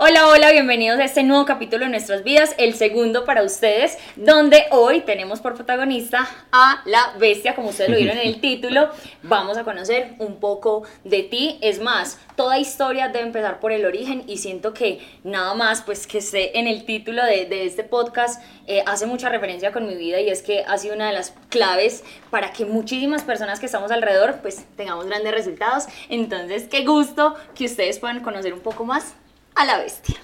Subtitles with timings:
[0.00, 4.66] Hola, hola, bienvenidos a este nuevo capítulo de nuestras vidas, el segundo para ustedes, donde
[4.70, 8.90] hoy tenemos por protagonista a la bestia, como ustedes lo vieron en el título.
[9.24, 11.58] Vamos a conocer un poco de ti.
[11.62, 16.06] Es más, toda historia debe empezar por el origen y siento que nada más, pues
[16.06, 19.96] que esté en el título de, de este podcast, eh, hace mucha referencia con mi
[19.96, 23.66] vida y es que ha sido una de las claves para que muchísimas personas que
[23.66, 25.86] estamos alrededor, pues tengamos grandes resultados.
[26.08, 29.16] Entonces, qué gusto que ustedes puedan conocer un poco más
[29.58, 30.14] a la bestia.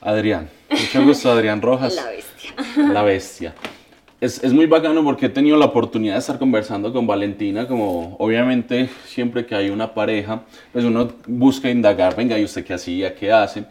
[0.00, 1.94] Adrián, mucho gusto, Adrián Rojas.
[1.94, 2.54] La bestia.
[2.92, 3.54] La bestia.
[4.20, 8.16] Es, es, muy bacano porque he tenido la oportunidad de estar conversando con Valentina, como
[8.18, 13.14] obviamente siempre que hay una pareja, pues uno busca indagar, venga, ¿y usted qué hacía,
[13.14, 13.66] qué hace?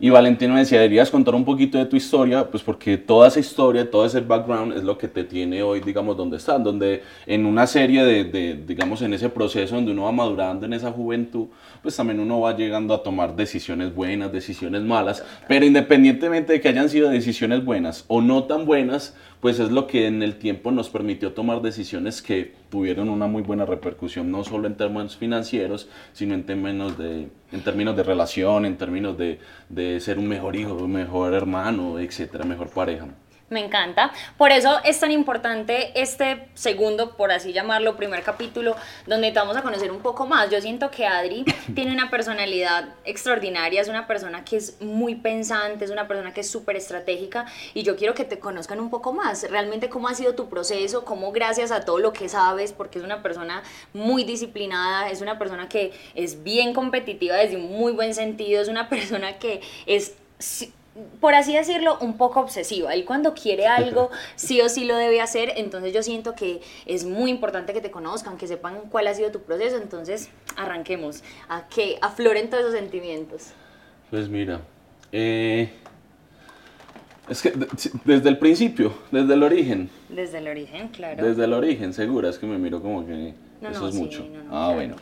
[0.00, 3.40] Y Valentina me decía, deberías contar un poquito de tu historia, pues porque toda esa
[3.40, 7.46] historia, todo ese background es lo que te tiene hoy, digamos, donde estás, donde en
[7.46, 11.46] una serie de, digamos, en ese proceso donde uno va madurando en esa juventud,
[11.82, 16.68] pues también uno va llegando a tomar decisiones buenas, decisiones malas, pero independientemente de que
[16.68, 20.70] hayan sido decisiones buenas o no tan buenas, pues es lo que en el tiempo
[20.70, 25.88] nos permitió tomar decisiones que tuvieron una muy buena repercusión, no solo en términos financieros,
[26.12, 30.56] sino en términos de, en términos de relación, en términos de, de ser un mejor
[30.56, 33.08] hijo, un mejor hermano, etcétera, mejor pareja.
[33.50, 34.10] Me encanta.
[34.38, 38.74] Por eso es tan importante este segundo, por así llamarlo, primer capítulo,
[39.06, 40.48] donde te vamos a conocer un poco más.
[40.50, 45.84] Yo siento que Adri tiene una personalidad extraordinaria, es una persona que es muy pensante,
[45.84, 49.12] es una persona que es súper estratégica y yo quiero que te conozcan un poco
[49.12, 49.48] más.
[49.50, 53.04] Realmente cómo ha sido tu proceso, cómo gracias a todo lo que sabes, porque es
[53.04, 58.14] una persona muy disciplinada, es una persona que es bien competitiva desde un muy buen
[58.14, 60.14] sentido, es una persona que es
[61.20, 62.94] por así decirlo, un poco obsesiva.
[62.94, 65.52] Él cuando quiere algo, sí o sí lo debe hacer.
[65.56, 69.30] Entonces yo siento que es muy importante que te conozcan, que sepan cuál ha sido
[69.30, 69.76] tu proceso.
[69.76, 73.48] Entonces arranquemos a que afloren todos esos sentimientos.
[74.10, 74.60] Pues mira,
[75.10, 75.72] eh,
[77.28, 77.52] es que
[78.04, 79.90] desde el principio, desde el origen.
[80.08, 81.24] Desde el origen, claro.
[81.24, 84.26] Desde el origen, segura, es que me miro como que eso es mucho.
[84.50, 84.96] ah, bueno.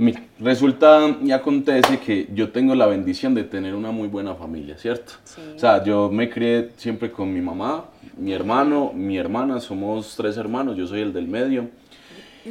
[0.00, 4.78] Mira, resulta y acontece que yo tengo la bendición de tener una muy buena familia,
[4.78, 5.12] ¿cierto?
[5.24, 5.42] Sí.
[5.54, 7.84] O sea, yo me crié siempre con mi mamá,
[8.16, 11.68] mi hermano, mi hermana, somos tres hermanos, yo soy el del medio.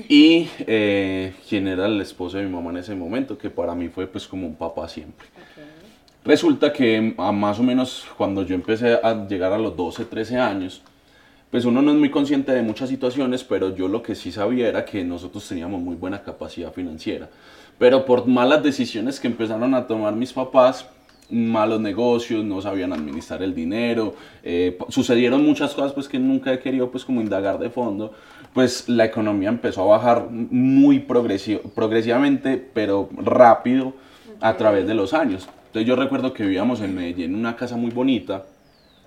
[0.08, 3.90] Y eh, quien era el esposo de mi mamá en ese momento, que para mí
[3.90, 5.26] fue pues como un papá siempre.
[5.52, 5.64] Okay.
[6.26, 10.38] Resulta que a más o menos cuando yo empecé a llegar a los 12, 13
[10.38, 10.84] años,
[11.52, 14.68] pues uno no es muy consciente de muchas situaciones, pero yo lo que sí sabía
[14.68, 17.30] era que nosotros teníamos muy buena capacidad financiera.
[17.80, 20.88] Pero por malas decisiones que empezaron a tomar mis papás,
[21.30, 26.60] malos negocios, no sabían administrar el dinero, eh, sucedieron muchas cosas pues que nunca he
[26.60, 28.14] querido pues como indagar de fondo,
[28.54, 33.94] pues la economía empezó a bajar muy progresivamente, pero rápido
[34.42, 35.48] a través de los años.
[35.68, 38.46] Entonces yo recuerdo que vivíamos en Medellín en una casa muy bonita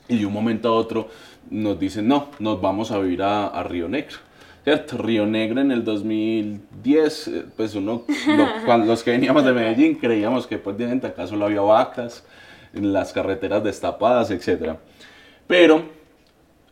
[0.08, 1.08] y de un momento a otro
[1.50, 4.16] nos dicen, no, nos vamos a vivir a, a Río Negro.
[4.64, 4.96] ¿Cierto?
[4.96, 8.04] Río Negro en el 2010, eh, pues uno,
[8.64, 12.24] cuando los que veníamos de Medellín creíamos que prácticamente acá solo había vacas,
[12.72, 14.76] en las carreteras destapadas, etc.
[15.46, 15.82] Pero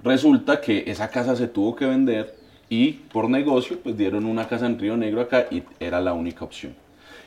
[0.02, 2.36] resulta que esa casa se tuvo que vender
[2.68, 6.44] y por negocio pues dieron una casa en Río Negro acá y era la única
[6.44, 6.74] opción.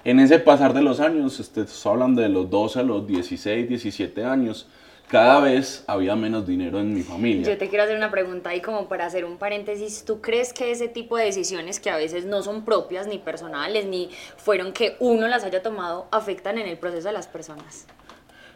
[0.05, 4.23] En ese pasar de los años, este, hablando de los 12 a los 16, 17
[4.25, 4.67] años,
[5.13, 7.47] cada vez había menos dinero en mi familia.
[7.47, 10.05] Yo te quiero hacer una pregunta ahí como para hacer un paréntesis.
[10.05, 13.85] ¿Tú crees que ese tipo de decisiones que a veces no son propias ni personales,
[13.85, 17.85] ni fueron que uno las haya tomado, afectan en el proceso de las personas?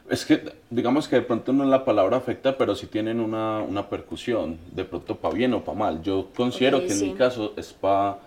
[0.09, 3.59] Es que, digamos que de pronto no es la palabra afecta, pero sí tienen una,
[3.59, 6.01] una percusión, de pronto para bien o para mal.
[6.01, 7.05] Yo considero okay, que sí.
[7.05, 8.17] en mi caso es para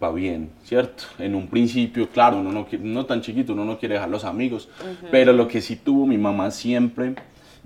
[0.00, 1.04] pa bien, ¿cierto?
[1.20, 4.68] En un principio, claro, uno no, no tan chiquito, uno no quiere dejar los amigos,
[4.80, 5.08] uh -huh.
[5.12, 7.14] pero lo que sí tuvo mi mamá siempre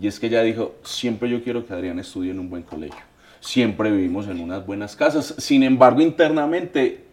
[0.02, 3.00] y es que ella dijo, siempre yo quiero que Adrián estudie en un buen colegio.
[3.38, 5.32] Siempre vivimos en unas buenas casas.
[5.38, 7.04] Sin embargo, internamente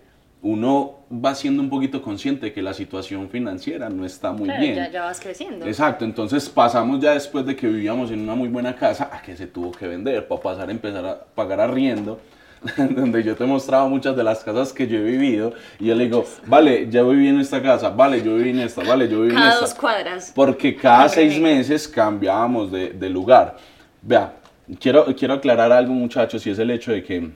[0.41, 4.61] uno va siendo un poquito consciente de que la situación financiera no está muy claro,
[4.61, 4.75] bien.
[4.75, 5.67] Ya, ya vas creciendo.
[5.67, 9.37] Exacto, entonces pasamos ya después de que vivíamos en una muy buena casa a que
[9.37, 12.19] se tuvo que vender para pasar a empezar a pagar arriendo
[12.78, 15.96] donde yo te he mostrado muchas de las casas que yo he vivido y yo
[15.96, 19.22] le digo, vale, ya viví en esta casa, vale, yo viví en esta, vale, yo
[19.22, 19.66] viví cada en esta.
[19.66, 20.32] dos cuadras.
[20.35, 23.58] Porque cada seis meses cambiábamos de, de, lugar.
[24.02, 24.34] Vea,
[24.79, 27.29] quiero, quiero aclarar algo muchachos y es el hecho de que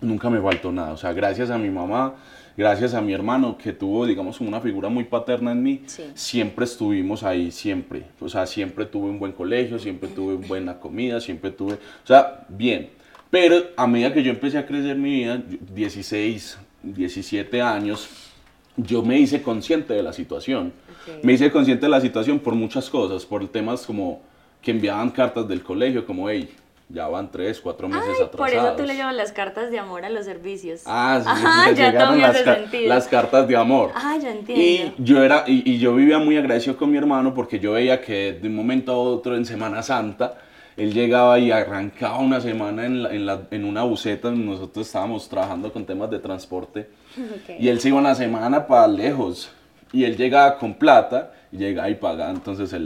[0.00, 0.92] nunca me faltó nada.
[0.92, 2.14] O sea, gracias a mi mamá,
[2.56, 6.10] gracias a mi hermano que tuvo, digamos, una figura muy paterna en mí, sí.
[6.14, 8.04] siempre estuvimos ahí, siempre.
[8.20, 12.44] O sea, siempre tuve un buen colegio, siempre tuve buena comida, siempre tuve, o sea,
[12.48, 12.99] bien.
[13.30, 15.40] Pero a medida que yo empecé a crecer mi vida,
[15.72, 18.08] 16, 17 años,
[18.76, 20.72] yo me hice consciente de la situación.
[21.22, 24.20] Me hice consciente de la situación por muchas cosas, por temas como
[24.60, 26.50] que enviaban cartas del colegio, como, hey,
[26.92, 28.36] ya van tres, cuatro meses Ay, atrasados.
[28.36, 30.82] Por eso tú le llevas las cartas de amor a los servicios.
[30.86, 32.36] Ah, sí, ya llegaron las,
[32.72, 33.92] las, cartas de amor.
[33.94, 34.94] Ah, ya entiendo.
[34.98, 38.32] Y yo, era, y, yo vivía muy agradecido con mi hermano porque yo veía que
[38.32, 40.38] de un momento a otro en Semana Santa,
[40.82, 45.72] él llegaba y arrancaba una semana en, en, la, en una buceta, nosotros estábamos trabajando
[45.72, 46.88] con temas de transporte,
[47.58, 49.50] y él se iba una semana para lejos,
[49.92, 52.30] y él llegaba con plata, y llegaba y pagaba.
[52.30, 52.84] Entonces el,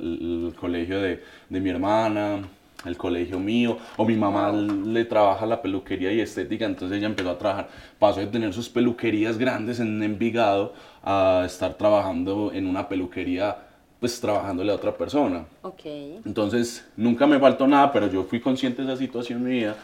[0.00, 2.42] el colegio de, de mi hermana,
[2.86, 7.30] el colegio mío, o mi mamá le trabaja la peluquería y estética, entonces ella empezó
[7.30, 12.88] a trabajar, pasó de tener sus peluquerías grandes en Envigado a estar trabajando en una
[12.88, 13.56] peluquería,
[14.00, 15.46] pues trabajándole a otra persona.
[15.62, 15.84] Ok.
[16.24, 19.76] Entonces, nunca me faltó nada, pero yo fui consciente de esa situación en mi vida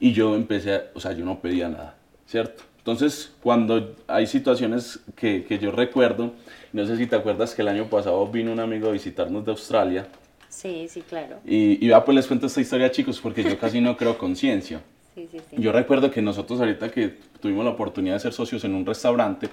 [0.00, 1.96] y yo empecé, o sea, yo no pedía nada,
[2.26, 2.64] ¿cierto?
[2.78, 6.32] Entonces, cuando hay situaciones que, que yo recuerdo,
[6.72, 9.52] no sé si te acuerdas que el año pasado vino un amigo a visitarnos de
[9.52, 10.08] Australia,
[10.52, 11.38] Sí, sí, claro.
[11.46, 14.82] Y, y ya pues les cuento esta historia, chicos, porque yo casi no creo conciencia.
[15.14, 15.56] Sí, sí, sí.
[15.58, 19.50] Yo recuerdo que nosotros ahorita que tuvimos la oportunidad de ser socios en un restaurante,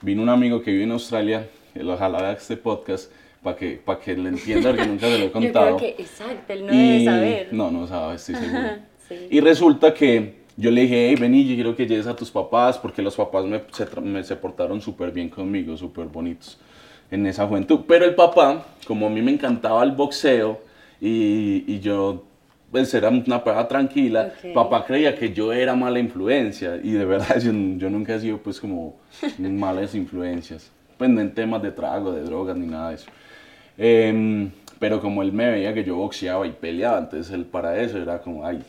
[0.00, 3.10] vino un amigo que vive en Australia, él ojalá vea este podcast,
[3.42, 5.66] para que, para que le entienda, porque nunca se lo he contado.
[5.70, 7.48] Yo creo que, exacto, él no debe saber.
[7.52, 8.68] No, no sabe, estoy seguro.
[9.08, 9.14] sí.
[9.30, 12.78] Y resulta que yo le dije, hey, vení, yo quiero que llegues a tus papás,
[12.78, 16.58] porque los papás me, se, me, se portaron súper bien conmigo, súper bonitos
[17.10, 17.80] en esa juventud.
[17.88, 20.60] Pero el papá, como a mí me encantaba el boxeo
[21.00, 22.24] y, y yo
[22.70, 27.38] pues era una persona tranquila, papá creía que yo era mala influencia y de verdad
[27.40, 28.96] yo, yo nunca he sido pues como
[29.38, 30.72] malas influencias,
[31.04, 33.10] pues no en temas de trago, de drogas ni nada de eso.
[33.76, 37.98] Em, pero como él me veía que yo boxeaba y peleaba, entonces él para eso
[37.98, 38.62] era como, ay,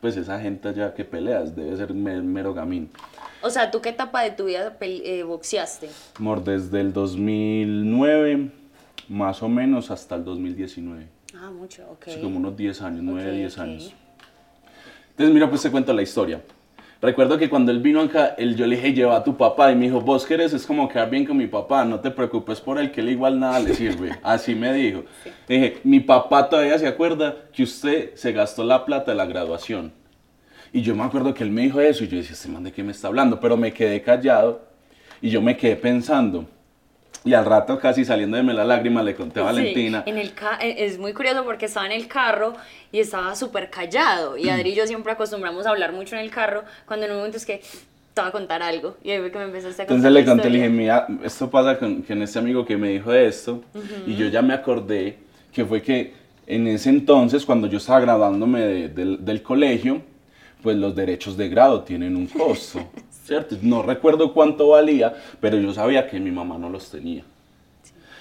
[0.00, 2.90] pues esa gente ya que peleas debe ser mero gamín.
[3.42, 5.88] O sea, ¿tú qué etapa de tu vida eh, boxeaste?
[6.18, 8.50] Amor, desde el 2009
[9.08, 11.06] más o menos hasta el 2019.
[11.34, 12.22] Ah, mucho, ok.
[12.22, 13.94] como unos 10 años, 9, 10 años.
[15.10, 16.40] Entonces, mira, pues te cuento la historia.
[17.00, 19.70] Recuerdo que cuando él vino acá, él, yo le dije, lleva a tu papá.
[19.70, 22.60] Y me dijo, vos querés, es como quedar bien con mi papá, no te preocupes
[22.60, 24.18] por él, que él igual nada le sirve.
[24.22, 25.04] Así me dijo.
[25.46, 29.92] Dije, mi papá todavía se acuerda que usted se gastó la plata de la graduación.
[30.72, 32.72] Y yo me acuerdo que él me dijo eso y yo decía, este man de
[32.72, 34.62] qué me está hablando, pero me quedé callado
[35.20, 36.46] y yo me quedé pensando.
[37.26, 40.04] Y al rato, casi saliendo de la lágrima, le conté a Valentina.
[40.06, 42.54] En el eh, es muy curioso porque estaba en el carro
[42.92, 44.36] y estaba súper callado.
[44.36, 46.62] Y Adri y yo siempre acostumbramos a hablar mucho en el carro.
[46.86, 47.60] Cuando en un momento es que
[48.14, 48.96] te voy a contar algo.
[49.02, 49.96] Y ahí fue que me empezaste a contar.
[49.96, 53.12] Entonces le conté, le dije, mira, esto pasa con, con este amigo que me dijo
[53.12, 53.62] esto.
[54.06, 55.18] Y yo ya me acordé
[55.52, 56.14] que fue que
[56.46, 60.00] en ese entonces, cuando yo estaba graduándome del colegio,
[60.62, 62.80] pues los derechos de grado tienen un costo,
[63.26, 63.56] ¿cierto?
[63.62, 67.24] No recuerdo cuánto valía, pero yo sabía que mi mamá no los tenía.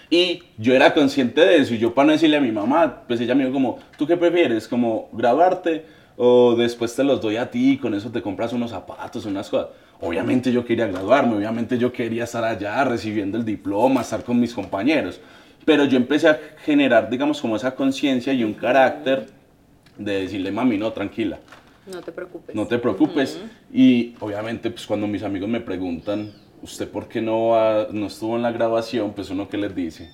[0.10, 3.20] Y yo era consciente de eso y yo para no decirle a mi mamá, pues
[3.22, 4.68] ella me dijo como, ¿tú qué prefieres?
[4.68, 5.86] ¿Como graduarte
[6.18, 9.50] o después te los doy a ti y con eso te compras unos zapatos, unas
[9.50, 9.70] cosas?
[10.02, 14.54] Obviamente yo quería graduarme, obviamente yo quería estar allá recibiendo el diploma, estar con mis
[14.54, 15.20] compañeros.
[15.64, 19.26] Pero yo empecé a generar, digamos, como esa conciencia y un carácter
[19.98, 21.40] de decirle, mami, no, tranquila,
[21.88, 22.56] no te preocupes.
[22.56, 23.40] No te preocupes.
[23.74, 28.42] Y obviamente, pues cuando mis amigos me preguntan, ¿usted por qué no, no estuvo en
[28.42, 29.14] la grabación?
[29.14, 30.10] Pues uno que les dice.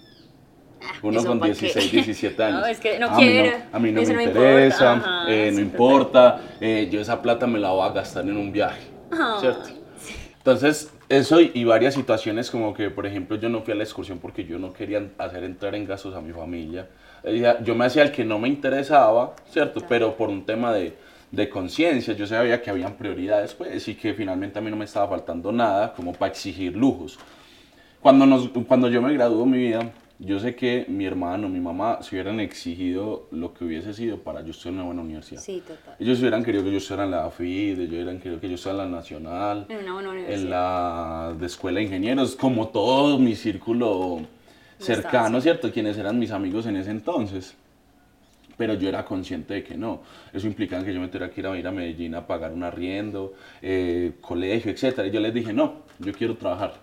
[0.84, 2.62] Ah, uno con 16, 17 años.
[2.62, 3.58] No, es que no a quiero.
[3.72, 6.42] a mí no me interesa, eh, no importa.
[6.60, 8.82] Eh, yo esa plata me la voy a gastar en un viaje.
[9.40, 9.70] ¿Cierto?
[10.38, 14.18] Entonces, eso y varias situaciones como que, por ejemplo, yo no fui a la excursión
[14.18, 16.88] porque yo no quería hacer entrar en gastos a mi familia.
[17.64, 19.82] Yo me hacía el que no me interesaba, ¿cierto?
[19.88, 20.96] Pero por un tema de,
[21.32, 24.86] de conciencia, yo sabía que habían prioridades, pues, y que finalmente a mí no me
[24.86, 27.18] estaba faltando nada como para exigir lujos.
[28.02, 32.00] Cuando, nos, cuando yo me graduó mi vida, yo sé que mi hermano, mi mamá,
[32.02, 35.42] se hubieran exigido lo que hubiese sido para yo estudiar en una buena universidad.
[35.42, 35.96] Sí, total.
[36.00, 38.84] Ellos hubieran querido que yo estuviera en la AFID, ellos hubieran querido que yo estuviera
[38.84, 40.44] en la Nacional, en, una buena universidad.
[40.44, 44.22] en la de Escuela de Ingenieros, como todo mi círculo
[44.80, 45.72] cercano, ¿cierto?
[45.72, 47.56] Quienes eran mis amigos en ese entonces
[48.62, 50.04] pero yo era consciente de que no.
[50.32, 52.62] Eso implicaba que yo me tuviera que ir a, ir a Medellín a pagar un
[52.62, 55.00] arriendo, eh, colegio, etc.
[55.08, 56.76] Y yo les dije, no, yo quiero trabajar.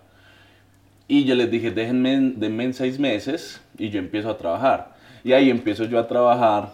[1.07, 4.93] Y yo les dije, déjenme, denme en seis meses y yo empiezo a trabajar.
[5.23, 6.73] Y ahí empiezo yo a trabajar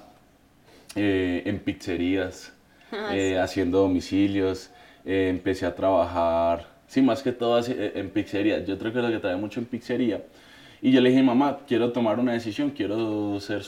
[0.96, 2.52] eh, en pizzerías,
[2.92, 4.72] ah, eh, haciendo domicilios.
[5.06, 8.66] empecé a trabajar, sí, más que todo en pizzerías.
[8.66, 10.24] Yo creo que trabajé mucho en pizzería.
[10.82, 13.64] Y yo le dije, mamá, quiero tomar una decisión, quiero ser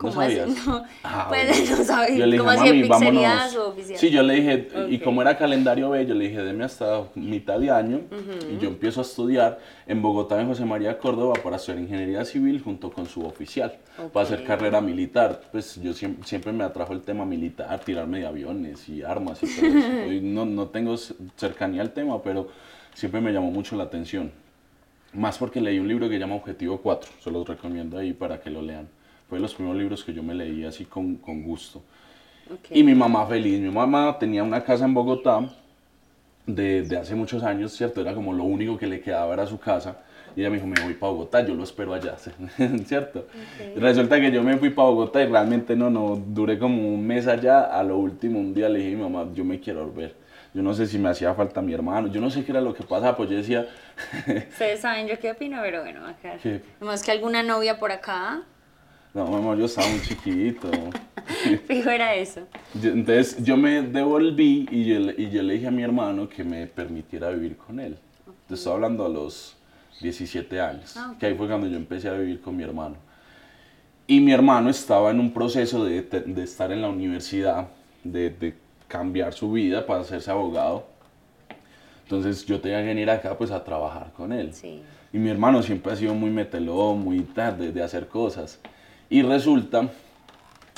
[0.00, 0.46] su oficial.
[0.46, 0.60] ¿Cómo así?
[0.66, 2.16] No, ah, pues no sabía.
[2.16, 3.98] Yo le dije, ¿Cómo así pizzerías o oficial?
[3.98, 7.58] Sí, yo le dije, y como era calendario B, yo le dije, deme hasta mitad
[7.58, 8.00] de año
[8.50, 12.60] y yo empiezo a estudiar en Bogotá, en José María Córdoba, para hacer ingeniería civil
[12.62, 13.76] junto con su oficial,
[14.12, 15.42] para hacer carrera militar.
[15.52, 19.46] Pues yo siempre, siempre, me atrajo el tema militar, tirarme de aviones y armas y
[19.46, 19.88] todo eso.
[20.34, 20.96] No, no tengo
[21.36, 22.48] cercanía al tema, pero
[22.94, 24.32] siempre me llamó mucho la atención.
[25.12, 28.50] Más porque leí un libro que llama Objetivo 4, se los recomiendo ahí para que
[28.50, 28.88] lo lean.
[29.34, 31.82] Fue de los primeros libros que yo me leí así con, con gusto.
[32.70, 35.50] Y mi mamá feliz, mi mamá tenía una casa en Bogotá
[36.46, 38.00] de, de, hace muchos años, ¿cierto?
[38.00, 39.98] Era como lo único que le quedaba era su casa.
[40.36, 42.14] Y ella me dijo, me voy para Bogotá, yo lo espero allá,
[42.86, 43.26] ¿cierto?
[43.74, 47.26] Resulta que yo me fui para Bogotá y realmente no, no, duré como un mes
[47.26, 47.62] allá.
[47.64, 50.14] A lo último, un día le dije a mi mamá, yo me quiero volver.
[50.54, 52.72] Yo no sé si me hacía falta mi hermano, yo no sé qué era lo
[52.72, 53.66] que pasaba, pues yo decía...
[54.50, 56.38] Ustedes saben yo qué opino, pero bueno, acá...
[56.78, 58.44] Más que alguna novia por acá.
[59.14, 60.68] No, mamá, yo estaba muy chiquito.
[61.68, 62.40] Fijo era eso.
[62.82, 66.66] entonces yo me devolví y yo, y yo, le dije a mi hermano que me
[66.66, 67.96] permitiera vivir con él.
[68.48, 69.56] Te estoy hablando a los
[70.00, 72.96] 17 años, ah, que ahí fue cuando yo empecé a vivir con mi hermano.
[74.08, 77.68] Y mi hermano estaba en un proceso de, de estar en la universidad,
[78.02, 78.54] de, de,
[78.88, 80.86] cambiar su vida para hacerse abogado.
[82.02, 84.52] Entonces yo tenía que venir acá pues a trabajar con él.
[84.52, 84.82] Sí.
[85.12, 88.60] Y mi hermano siempre ha sido muy metelón, muy tarde de hacer cosas.
[89.10, 89.88] Y resulta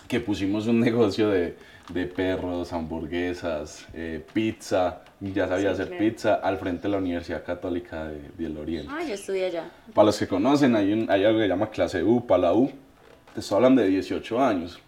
[0.08, 1.56] que pusimos un negocio de,
[1.92, 8.06] de perros, hamburguesas, eh, pizza, ya sabía hacer pizza, al frente de la Universidad Católica
[8.06, 8.92] de, del Oriente.
[8.92, 9.70] Ah, yo estudié allá.
[9.94, 12.54] Para los que conocen, hay, un, hay algo que se llama clase U, para la
[12.54, 12.70] U.
[13.32, 14.78] Te estoy hablando de 18 años.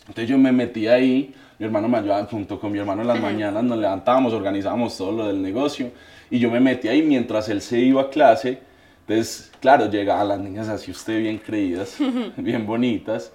[0.00, 3.20] Entonces yo me metí ahí, mi hermano me ayudaba junto con mi hermano en las
[3.20, 5.92] mañanas, nos levantábamos, organizábamos todo lo del negocio
[6.28, 8.58] y yo me metí ahí mientras él se iba a clase
[9.06, 11.96] entonces, claro, llegaban las niñas así usted bien creídas,
[12.36, 13.32] bien bonitas,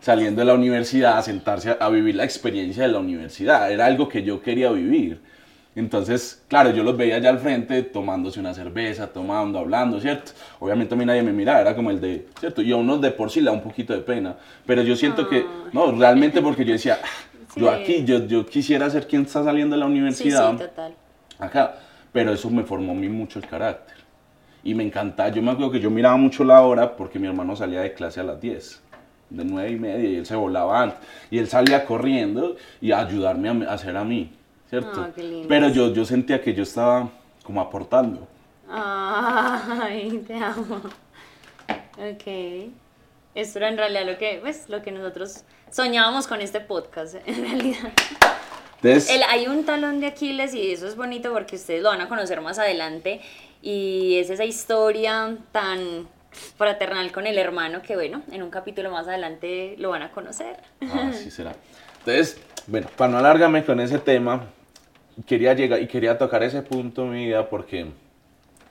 [0.00, 3.70] saliendo de la universidad a sentarse a, vivir la experiencia de la universidad.
[3.70, 5.20] Era algo que yo quería vivir.
[5.74, 10.32] Entonces, claro, yo los veía allá al frente tomándose una cerveza, tomando, hablando, ¿cierto?
[10.58, 12.62] Obviamente a mí nadie me miraba, era como el de, ¿cierto?
[12.62, 14.36] Y a uno de por sí le da un poquito de pena.
[14.66, 17.06] Pero yo siento que, no, realmente porque yo decía, ah,
[17.56, 20.52] yo aquí, yo, yo quisiera ser quien está saliendo de la universidad.
[20.52, 20.94] Sí, sí, total.
[21.38, 21.74] Acá.
[22.10, 23.97] Pero eso me formó a mí mucho el carácter
[24.62, 25.28] y me encantaba.
[25.30, 28.20] Yo me acuerdo que yo miraba mucho la hora porque mi hermano salía de clase
[28.20, 28.82] a las 10,
[29.30, 30.98] de 9 y media, y él se volaba antes.
[31.30, 34.32] Y él salía corriendo y a ayudarme a, hacer a mí,
[34.68, 35.00] ¿cierto?
[35.00, 35.10] Ah,
[35.48, 37.08] Pero yo, yo sentía que yo estaba
[37.42, 38.26] como aportando.
[38.70, 40.82] Ay, te amo.
[41.96, 42.72] Ok.
[43.34, 47.42] Esto era en realidad lo que, pues, lo que nosotros soñábamos con este podcast, en
[47.42, 47.92] realidad.
[48.82, 52.08] El, hay un talón de Aquiles y eso es bonito porque ustedes lo van a
[52.08, 53.20] conocer más adelante
[53.62, 56.08] y es esa historia tan
[56.56, 60.56] fraternal con el hermano que bueno, en un capítulo más adelante lo van a conocer.
[60.82, 61.54] Ah, sí será.
[62.00, 64.46] Entonces, bueno, para no alargarme con ese tema,
[65.26, 67.86] quería llegar y quería tocar ese punto mi vida porque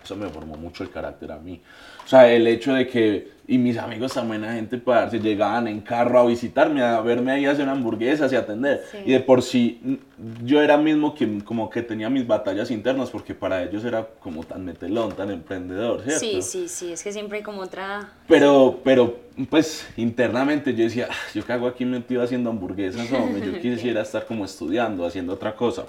[0.07, 1.59] eso me formó mucho el carácter a mí.
[2.05, 5.67] O sea, el hecho de que, y mis amigos tan buena gente, para se llegaban
[5.67, 8.85] en carro a visitarme, a verme ahí hacer hamburguesas y atender.
[9.05, 9.99] Y de por sí,
[10.45, 14.45] yo era mismo quien como que tenía mis batallas internas, porque para ellos era como
[14.45, 16.19] tan metelón, tan emprendedor, ¿cierto?
[16.21, 18.13] Sí, sí, sí, es que siempre hay como otra...
[18.29, 19.17] Pero, pero,
[19.49, 24.01] pues, internamente yo decía, ah, yo qué hago aquí metido haciendo hamburguesas, hombre, yo quisiera
[24.01, 25.83] estar como estudiando, haciendo otra cosa.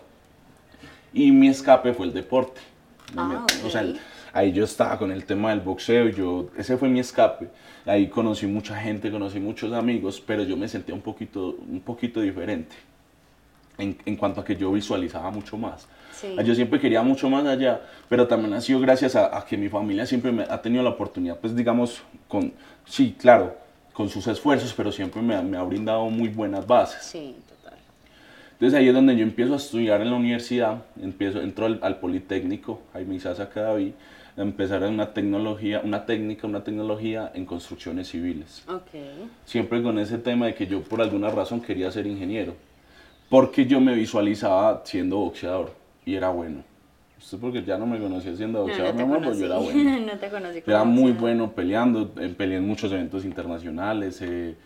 [1.13, 2.61] Y mi escape fue el deporte.
[3.17, 3.85] Ah, o sea,
[4.33, 7.49] ahí yo estaba con el tema del boxeo, yo, ese fue mi escape.
[7.87, 12.21] Ahí conocí mucha gente, conocí muchos amigos, pero yo me sentía un poquito, un poquito
[12.21, 12.77] diferente
[13.79, 15.89] en, en cuanto a que yo visualizaba mucho más.
[16.45, 20.05] Yo siempre quería mucho más allá, pero también ha sido gracias a, que mi familia
[20.05, 22.53] siempre me ha tenido la oportunidad, pues digamos, con,
[22.85, 23.57] sí, claro,
[23.93, 27.05] con sus esfuerzos, pero siempre me, me ha brindado muy buenas bases.
[27.05, 27.37] Sí.
[28.59, 32.01] Entonces ahí es donde yo empiezo a estudiar en la universidad, empiezo, entro al, al
[32.01, 33.95] Politécnico, Jaime Isaza Cadaví,
[34.37, 38.65] a empezar en una tecnología, una técnica, una tecnología en construcciones civiles.
[38.69, 39.31] Okay.
[39.45, 42.55] Siempre con ese tema de que yo por alguna razón quería ser ingeniero,
[43.29, 45.73] porque yo me visualizaba siendo boxeador
[46.05, 46.65] y era bueno.
[47.17, 50.01] Esto porque ya no me conocía siendo boxeador, no, no, pues yo era bueno.
[50.13, 54.57] no te conocí Era muy bueno peleando, eh, peleé en muchos eventos internacionales, eh,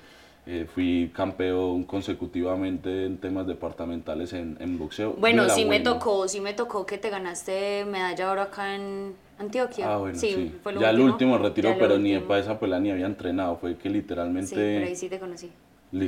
[0.44, 5.12] eh, fui campeón consecutivamente en temas departamentales en, en boxeo.
[5.12, 9.92] Bueno, sí me tocó, sí me tocó que te ganaste medalla ahora acá en Antioquia.
[9.92, 10.52] Ah, bueno, sí.
[10.62, 13.88] Fue ya el último retiro, pero ni para esa pelea ni había entrenado, fue que
[13.88, 14.48] literalmente...
[14.48, 15.50] Sí, pero ahí sí te conocí.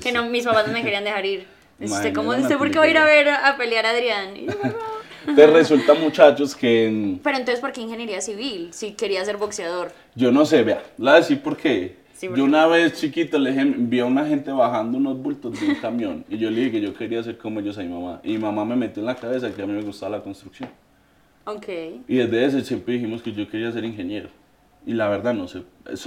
[0.03, 1.47] Que no, mis papás no me querían dejar ir.
[1.81, 2.57] Usted, ¿cómo dice?
[2.57, 4.37] ¿Por qué voy a ir a ver a pelear a Adrián?
[4.37, 4.47] Y
[5.35, 7.19] Te resulta, muchachos, que...
[7.23, 8.71] Pero entonces, ¿por qué ingeniería civil?
[8.73, 9.93] Si quería ser boxeador.
[10.17, 14.01] Yo no sé, vea, la decir por qué yo una vez chiquito le dije, vi
[14.01, 16.95] a una gente bajando unos bultos de un camión y yo le dije que yo
[16.95, 18.21] quería ser como ellos a mi mamá.
[18.23, 20.69] Y mi mamá me metió en la cabeza que a mí me gustaba la construcción.
[21.45, 21.69] Ok.
[22.09, 24.29] Y desde ese siempre dijimos que yo quería ser ingeniero.
[24.87, 25.63] Y la verdad no sé,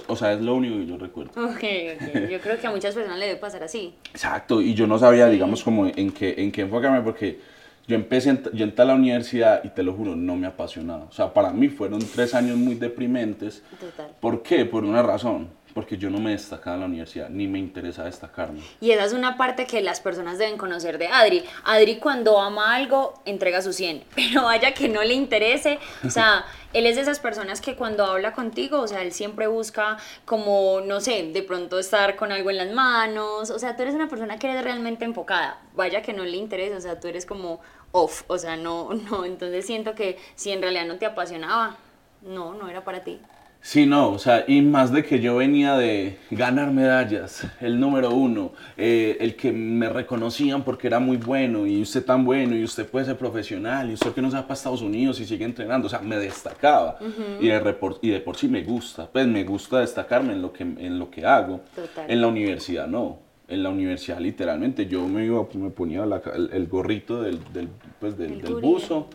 [0.05, 1.31] o sea, es lo único que yo recuerdo.
[1.43, 1.63] Ok,
[1.95, 2.29] ok.
[2.29, 3.95] Yo creo que a muchas personas le debe pasar así.
[4.11, 7.39] Exacto, y yo no sabía, digamos, como en qué, en qué enfocarme porque
[7.87, 11.05] yo empecé, yo entré a la universidad y te lo juro, no me apasionaba.
[11.05, 13.63] O sea, para mí fueron tres años muy deprimentes.
[13.79, 14.11] Total.
[14.19, 14.65] ¿Por qué?
[14.65, 18.61] Por una razón porque yo no me destacaba en la universidad, ni me interesa destacarme.
[18.81, 21.43] Y esa es una parte que las personas deben conocer de Adri.
[21.65, 26.45] Adri cuando ama algo, entrega su 100, pero vaya que no le interese, o sea,
[26.73, 30.81] él es de esas personas que cuando habla contigo, o sea, él siempre busca como,
[30.81, 34.09] no sé, de pronto estar con algo en las manos, o sea, tú eres una
[34.09, 37.61] persona que eres realmente enfocada, vaya que no le interesa, o sea, tú eres como
[37.91, 41.77] off, o sea, no, no, entonces siento que si en realidad no te apasionaba,
[42.23, 43.21] no, no era para ti.
[43.61, 48.11] Sí, no, o sea, y más de que yo venía de ganar medallas, el número
[48.11, 52.63] uno, eh, el que me reconocían porque era muy bueno y usted tan bueno y
[52.63, 55.43] usted puede ser profesional y usted que no se va para Estados Unidos y sigue
[55.43, 56.97] entrenando, o sea, me destacaba.
[57.41, 60.63] Y, de y de por sí me gusta, pues me gusta destacarme en lo que,
[60.63, 61.61] en lo que hago.
[62.07, 64.87] En la universidad no, en la universidad literalmente.
[64.87, 69.07] Yo me iba, me ponía el, gorrito del, del, pues, del, buzo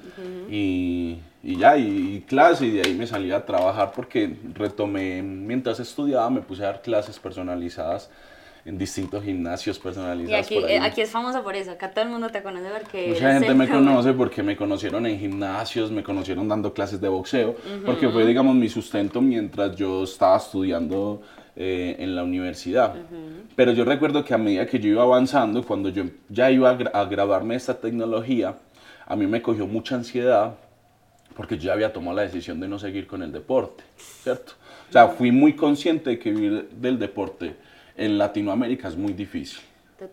[0.50, 5.80] y y ya, y, clase, y de ahí me salí a trabajar porque retomé, mientras
[5.80, 8.08] estudiaba, me puse a dar clases personalizadas
[8.64, 10.50] en distintos gimnasios personalizados.
[10.50, 13.08] Y aquí, eh, aquí es famoso por eso, acá todo el mundo te conoce porque...
[13.08, 17.56] Mucha gente me conoce porque me conocieron en gimnasios, me conocieron dando clases de boxeo,
[17.84, 21.22] porque fue, digamos, mi sustento mientras yo estaba estudiando
[21.56, 22.94] eh, en la universidad.
[23.56, 27.00] Pero yo recuerdo que a medida que yo iba avanzando, cuando yo ya iba a,
[27.00, 28.56] a grabarme esta tecnología,
[29.06, 30.54] a mí me cogió mucha ansiedad
[31.34, 34.52] porque yo ya había tomado la decisión de no seguir con el deporte, ¿cierto?
[34.88, 37.56] O sea, fui muy consciente de que vivir del deporte
[37.96, 39.60] en Latinoamérica es muy difícil.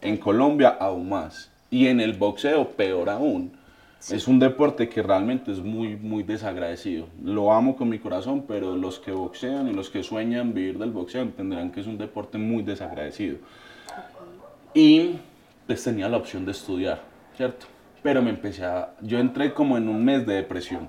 [0.01, 1.51] En Colombia aún más.
[1.71, 3.51] Y en el boxeo peor aún.
[4.07, 7.07] Es un deporte que realmente es muy, muy desagradecido.
[7.21, 10.91] Lo amo con mi corazón, pero los que boxean y los que sueñan vivir del
[10.91, 13.37] boxeo entenderán que es un deporte muy desagradecido.
[14.73, 15.17] Y
[15.67, 17.01] pues tenía la opción de estudiar,
[17.35, 17.65] ¿cierto?
[18.01, 18.95] Pero me empecé a...
[19.01, 20.87] Yo entré como en un mes de depresión.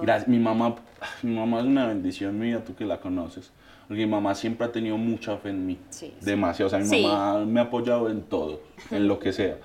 [0.00, 0.28] Gracias.
[0.28, 0.76] Mi mamá,
[1.22, 3.50] mi mamá es una bendición mía, tú que la conoces.
[3.88, 5.78] Porque mi mamá siempre ha tenido mucha fe en mí.
[6.20, 6.66] Demasiado.
[6.68, 9.56] O sea, mi mamá me ha apoyado en todo, en lo que sea.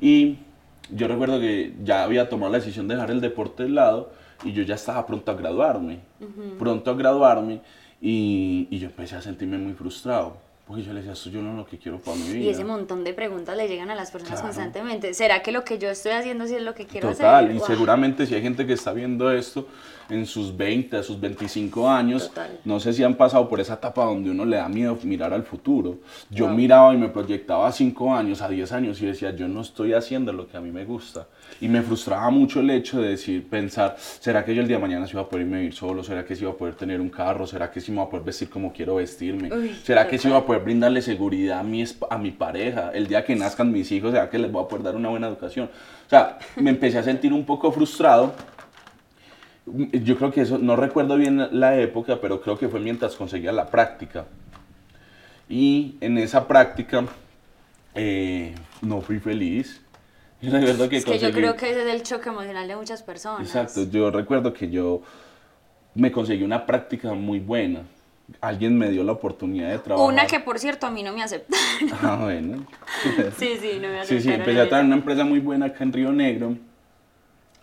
[0.00, 0.38] Y
[0.90, 4.10] yo recuerdo que ya había tomado la decisión de dejar el deporte de lado
[4.44, 6.00] y yo ya estaba pronto a graduarme.
[6.58, 7.60] Pronto a graduarme
[8.00, 11.52] y, y yo empecé a sentirme muy frustrado porque yo le decía, esto yo no
[11.52, 12.44] es lo que quiero para mi vida.
[12.44, 15.14] Y ese montón de preguntas le llegan a las personas constantemente.
[15.14, 17.24] ¿Será que lo que yo estoy haciendo sí es lo que quiero hacer?
[17.24, 19.66] Total, y seguramente si hay gente que está viendo esto
[20.10, 22.30] en sus 20, a sus 25 años,
[22.64, 25.42] no sé si han pasado por esa etapa donde uno le da miedo mirar al
[25.42, 25.98] futuro.
[26.30, 29.60] Yo miraba y me proyectaba a 5 años, a 10 años y decía, yo no
[29.60, 31.26] estoy haciendo lo que a mí me gusta.
[31.60, 34.82] Y me frustraba mucho el hecho de decir, pensar, ¿será que yo el día de
[34.82, 36.02] mañana se iba a poder irme a vivir solo?
[36.02, 37.46] ¿Será que se iba a poder tener un carro?
[37.46, 39.50] ¿Será que sí me iba a poder vestir como quiero vestirme?
[39.82, 42.90] ¿Será que sí iba a poder brindarle seguridad a mi, a mi pareja?
[42.92, 45.28] El día que nazcan mis hijos, ¿será que les voy a poder dar una buena
[45.28, 45.70] educación?
[46.06, 48.32] O sea, me empecé a sentir un poco frustrado.
[49.92, 53.52] Yo creo que eso, no recuerdo bien la época, pero creo que fue mientras conseguía
[53.52, 54.26] la práctica.
[55.48, 57.04] Y en esa práctica
[57.94, 59.80] eh, no fui feliz
[60.40, 63.02] Yo recuerdo que, es que yo creo que ese es el choque emocional de muchas
[63.02, 63.46] personas.
[63.46, 65.02] Exacto, yo recuerdo que yo
[65.94, 67.82] me conseguí una práctica muy buena.
[68.40, 70.12] Alguien me dio la oportunidad de trabajar.
[70.12, 71.98] Una que, por cierto, a mí no me aceptaron.
[72.02, 72.66] Ah, bueno.
[73.38, 74.06] sí, sí, no me aceptaron.
[74.06, 76.56] Sí, sí, empecé a trabajar en una empresa muy buena acá en Río Negro.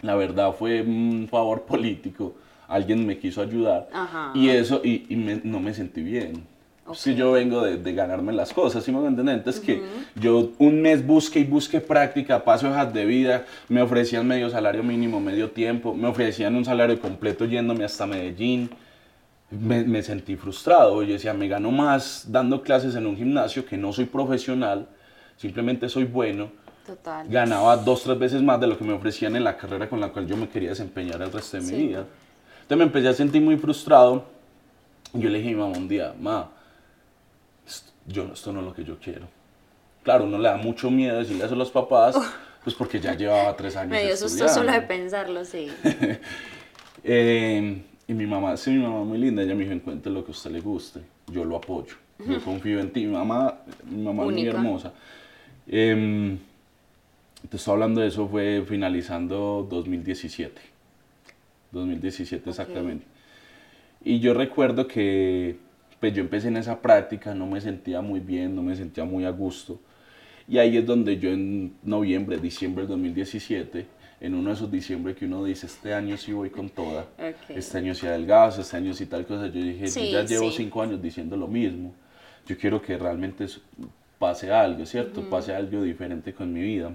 [0.05, 2.35] La verdad fue un favor político.
[2.67, 3.89] Alguien me quiso ayudar.
[3.93, 4.31] Ajá.
[4.33, 6.55] Y eso, y, y no me sentí bien
[6.93, 9.37] si yo vengo de, de, ganarme las cosas, ¿sí me entienden?
[9.37, 9.81] Entonces que
[10.15, 14.83] yo un mes busqué y busqué práctica, paso hojas de vida, me ofrecían medio salario
[14.83, 18.69] mínimo, medio tiempo, me ofrecían un salario completo yéndome hasta Medellín.
[19.49, 23.77] Me, me sentí frustrado, yo decía, me gano más dando clases en un gimnasio que
[23.77, 24.87] no soy profesional,
[25.37, 26.49] simplemente soy bueno.
[26.85, 27.27] Total.
[27.27, 30.09] Ganaba dos, tres veces más de lo que me ofrecían en la carrera con la
[30.09, 32.05] cual yo me quería desempeñar el resto de mi vida.
[32.61, 34.25] Entonces me empecé a sentir muy frustrado.
[35.13, 36.49] Yo le dije a mi mamá un día, ma,
[38.05, 39.27] yo, esto no es lo que yo quiero.
[40.03, 42.15] Claro, uno le da mucho miedo decirle eso a los papás,
[42.63, 43.91] pues porque ya llevaba tres años.
[43.91, 45.71] Me dio susto solo de pensarlo, sí.
[47.07, 50.31] Eh, y mi mamá, sí, mi mamá muy linda, ella me dijo, encuentre lo que
[50.31, 53.05] a usted le guste, yo lo apoyo, yo confío en ti.
[53.05, 54.91] Mi mamá, mi mamá es muy hermosa.
[55.67, 56.35] Eh,
[57.49, 60.61] te estoy hablando de eso, fue finalizando 2017.
[61.71, 63.05] 2017 exactamente.
[64.03, 65.57] Y yo recuerdo que
[65.99, 69.25] pues yo empecé en esa práctica, no me sentía muy bien, no me sentía muy
[69.25, 69.79] a gusto.
[70.47, 73.85] Y ahí es donde yo en noviembre, diciembre del 2017,
[74.21, 77.07] en uno de esos diciembre que uno dice, este año sí voy con toda,
[77.49, 80.81] este año sí adelgazo, este año sí tal cosa, yo dije, yo ya llevo cinco
[80.81, 81.93] años diciendo lo mismo,
[82.45, 83.47] yo quiero que realmente
[84.19, 85.27] pase algo, ¿cierto?
[85.29, 86.93] Pase algo diferente con mi vida.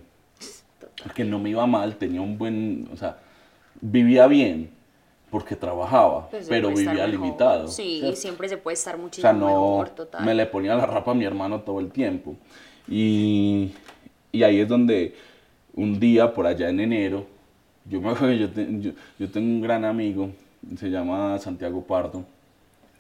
[1.15, 3.19] Que no me iba mal, tenía un buen, o sea,
[3.81, 4.71] vivía bien,
[5.31, 7.69] porque trabajaba, pues pero vivía limitado.
[7.69, 10.25] Sí, y siempre se puede estar muchísimo o sea, no total.
[10.25, 12.37] Me le ponía la rapa a mi hermano todo el tiempo.
[12.89, 13.73] Y,
[14.33, 15.15] y ahí es donde
[15.75, 17.27] un día, por allá en enero,
[17.85, 20.31] yo me acuerdo yo, yo, tengo un gran amigo,
[20.77, 22.25] se llama Santiago Pardo,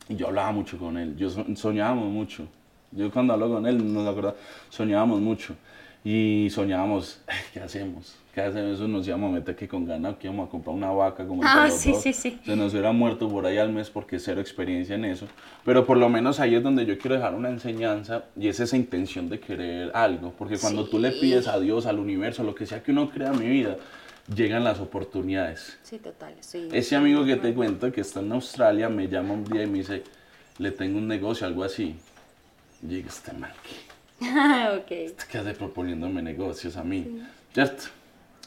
[0.09, 2.47] y yo hablaba mucho con él, yo soñábamos mucho.
[2.93, 4.35] Yo cuando hablo con él, nos acuerdo,
[4.69, 5.55] soñábamos mucho.
[6.03, 7.21] Y soñábamos,
[7.53, 8.17] ¿qué hacemos?
[8.35, 8.77] ¿Qué hacemos?
[8.77, 11.43] Eso nos íbamos a meter que con ganas que íbamos a comprar una vaca como
[11.45, 12.39] Ah, sí, sí, sí.
[12.45, 15.27] Se nos hubiera muerto por ahí al mes porque cero experiencia en eso.
[15.65, 18.77] Pero por lo menos ahí es donde yo quiero dejar una enseñanza y es esa
[18.77, 20.33] intención de querer algo.
[20.39, 23.33] Porque cuando tú le pides a Dios, al universo, lo que sea que uno crea
[23.33, 23.77] en mi vida,
[24.35, 25.79] llegan las oportunidades.
[25.83, 26.35] Sí, total.
[26.41, 26.69] Sí.
[26.73, 29.79] Ese amigo que te cuento que está en Australia me llama un día y me
[29.79, 30.05] dice,
[30.59, 31.97] le tengo un negocio, algo así.
[32.83, 33.90] Y digo, este ¿qué?
[34.87, 37.23] ¿Qué hace proponiéndome negocios a mí?
[37.53, 37.85] ¿Cierto?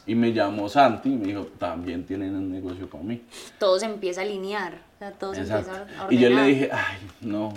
[0.06, 3.22] Y me llamó Santi y me dijo, también tienen un negocio con mí.
[3.58, 6.12] Todo se empieza a alinear, o sea, todo se empieza a ordenar.
[6.12, 7.54] Y yo le dije, ay, no,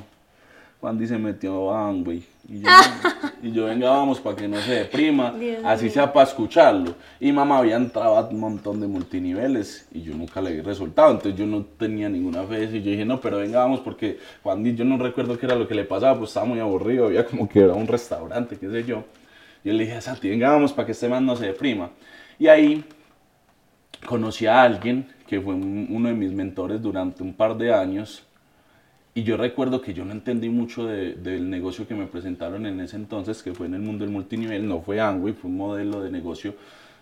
[0.80, 2.24] Juan se metió a güey.
[2.48, 2.70] Y yo,
[3.44, 5.34] y yo, venga, vamos, para que no se deprima,
[5.66, 6.96] así sea para escucharlo.
[7.20, 11.12] Y mamá había entrado a un montón de multiniveles y yo nunca le vi resultado,
[11.12, 14.64] entonces yo no tenía ninguna fe y yo dije, no, pero venga, vamos, porque Juan
[14.76, 17.50] yo no recuerdo qué era lo que le pasaba, pues estaba muy aburrido, había como
[17.50, 19.04] que era un restaurante, qué sé yo.
[19.64, 21.90] Y yo le dije a Santi, venga, vamos, para que este man no se deprima.
[22.40, 22.86] Y ahí
[24.06, 28.24] conocí a alguien que fue uno de mis mentores durante un par de años.
[29.18, 32.98] Y yo recuerdo que yo no entendí mucho del negocio que me presentaron en ese
[32.98, 34.68] entonces, que fue en el mundo del multinivel.
[34.68, 36.54] No fue Angway, fue un modelo de negocio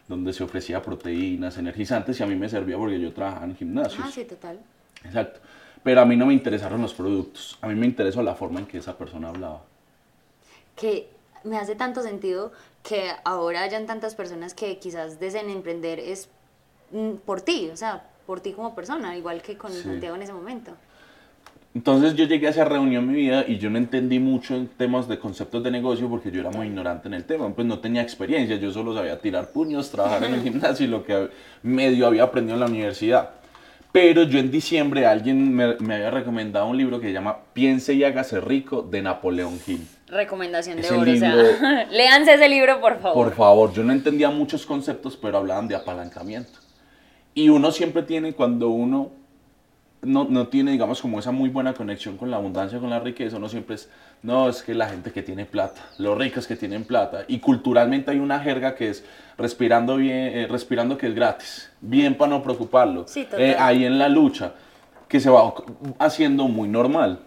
[0.08, 4.01] donde se ofrecía proteínas, energizantes y a mí me servía porque yo trabajaba en gimnasios.
[4.01, 4.58] Ah, sí, total.
[5.04, 5.41] Exacto.
[5.84, 8.65] Pero a mí no me interesaron los productos, a mí me interesó la forma en
[8.65, 9.63] que esa persona hablaba.
[10.78, 11.10] Que
[11.43, 16.30] me hace tanto sentido que ahora hayan tantas personas que quizás deseen emprender es
[16.91, 20.32] mm, por ti, o sea, por ti como persona, igual que con Santiago en ese
[20.32, 20.78] momento.
[21.76, 24.68] Entonces yo llegué a esa reunión en mi vida y yo no entendí mucho en
[24.68, 27.80] temas de conceptos de negocio porque yo era muy ignorante en el tema, pues no
[27.80, 31.28] tenía experiencia, yo solo sabía tirar puños, trabajar en el gimnasio y lo que
[31.64, 33.32] medio había aprendido en la universidad.
[33.92, 37.94] Pero yo en diciembre alguien me, me había recomendado un libro que se llama Piense
[37.94, 41.12] y hágase rico de Napoleón Hill recomendación de oro.
[41.12, 43.26] o sea, léanse ese libro, por favor.
[43.26, 46.60] Por favor, yo no entendía muchos conceptos, pero hablaban de apalancamiento.
[47.34, 49.12] Y uno siempre tiene, cuando uno
[50.06, 53.38] no, no, tiene, digamos, como esa muy buena conexión con la abundancia, con la riqueza,
[53.38, 53.89] uno siempre es,
[54.22, 57.26] no, es que la gente que tiene plata, los ricos que tienen plata.
[57.28, 59.04] Y culturalmente hay una jerga que es
[59.38, 63.08] respirando bien, eh, respirando que es gratis, bien para no preocuparlo.
[63.08, 64.54] Sí, eh, ahí en la lucha,
[65.08, 65.54] que se va
[66.00, 67.20] haciendo muy normal.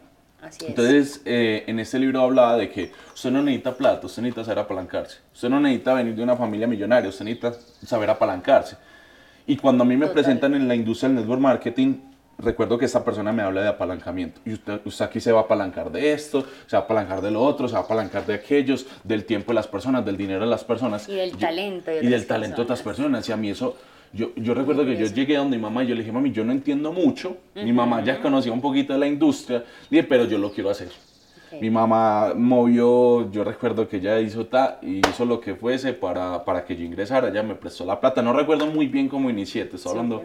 [0.60, 4.60] Entonces, eh, en este libro hablaba de que usted no necesita plata, usted necesita saber
[4.60, 5.18] apalancarse.
[5.34, 8.76] Usted no necesita venir de una familia millonaria, usted necesita saber apalancarse.
[9.46, 11.94] Y cuando a mí me presentan en la industria del network marketing,
[12.38, 14.40] recuerdo que esta persona me habla de apalancamiento.
[14.44, 17.30] Y usted, usted, aquí se va a apalancar de esto, se va a apalancar de
[17.30, 20.40] lo otro, se va a apalancar de aquellos, del tiempo de las personas, del dinero
[20.40, 21.08] de las personas.
[21.08, 21.90] Y del talento.
[21.92, 23.28] y del talento de otras personas.
[23.28, 23.76] Y a mí eso
[24.12, 26.44] yo, yo recuerdo que yo llegué donde mi mamá y yo le dije, mami, yo
[26.44, 27.36] no entiendo mucho.
[27.54, 29.64] Mi mamá ya conocía un poquito de la industria.
[29.90, 30.88] dije, pero yo lo quiero hacer.
[31.60, 36.44] Mi mamá movió, yo recuerdo que ella hizo ta, y hizo lo que fuese para,
[36.44, 37.28] para que yo ingresara.
[37.28, 38.22] Ella me prestó la plata.
[38.22, 40.24] No recuerdo muy bien cómo inicié, te estoy hablando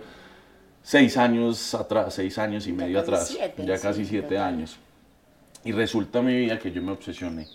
[0.84, 4.78] seis años atrás, seis años y medio atrás, ya casi siete años.
[5.66, 7.48] Y resulta mi vida que yo me obsesioné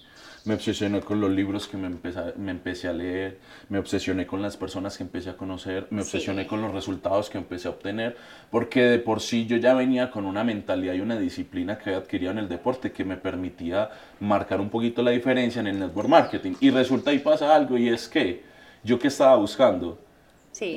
[0.49, 3.39] me obsesioné con los libros que me empecé, me empecé a leer,
[3.69, 7.37] me obsesioné con las personas que empecé a conocer, me obsesioné con los resultados que
[7.37, 8.17] empecé a obtener,
[8.51, 11.99] porque de por sí yo ya venía con una mentalidad y una disciplina que había
[11.99, 16.09] adquirido en el deporte que me permitía marcar un poquito la diferencia en el network
[16.09, 16.55] marketing.
[16.61, 18.43] Y resulta y pasa algo y es que
[18.83, 19.99] yo que estaba buscando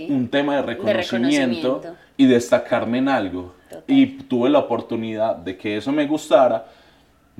[0.09, 1.81] un tema de reconocimiento,
[2.17, 3.55] y destacarme en algo.
[3.87, 6.67] Y tuve la oportunidad de que eso me gustara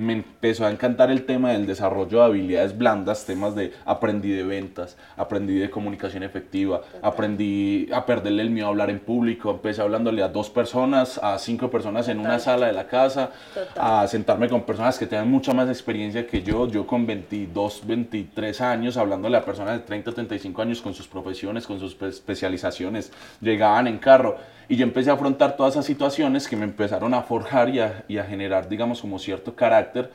[0.02, 4.44] me empezó a encantar el tema del desarrollo de habilidades blandas, temas de aprendí de
[4.44, 9.82] ventas, aprendí de comunicación efectiva, aprendí a perderle el miedo a hablar en público, empecé
[9.82, 13.32] hablándole a dos personas, a cinco personas en una sala de la casa,
[13.78, 18.62] a sentarme con personas que tengan mucha más experiencia que yo, yo con 22, 23
[18.62, 23.88] años, hablándole a personas de 30, 35 años con sus profesiones, con sus especializaciones, llegaban
[23.88, 24.38] en carro
[24.72, 28.06] y yo empecé a afrontar todas esas situaciones que me empezaron a forjar y a,
[28.08, 30.10] y a generar, digamos, como cierto carácter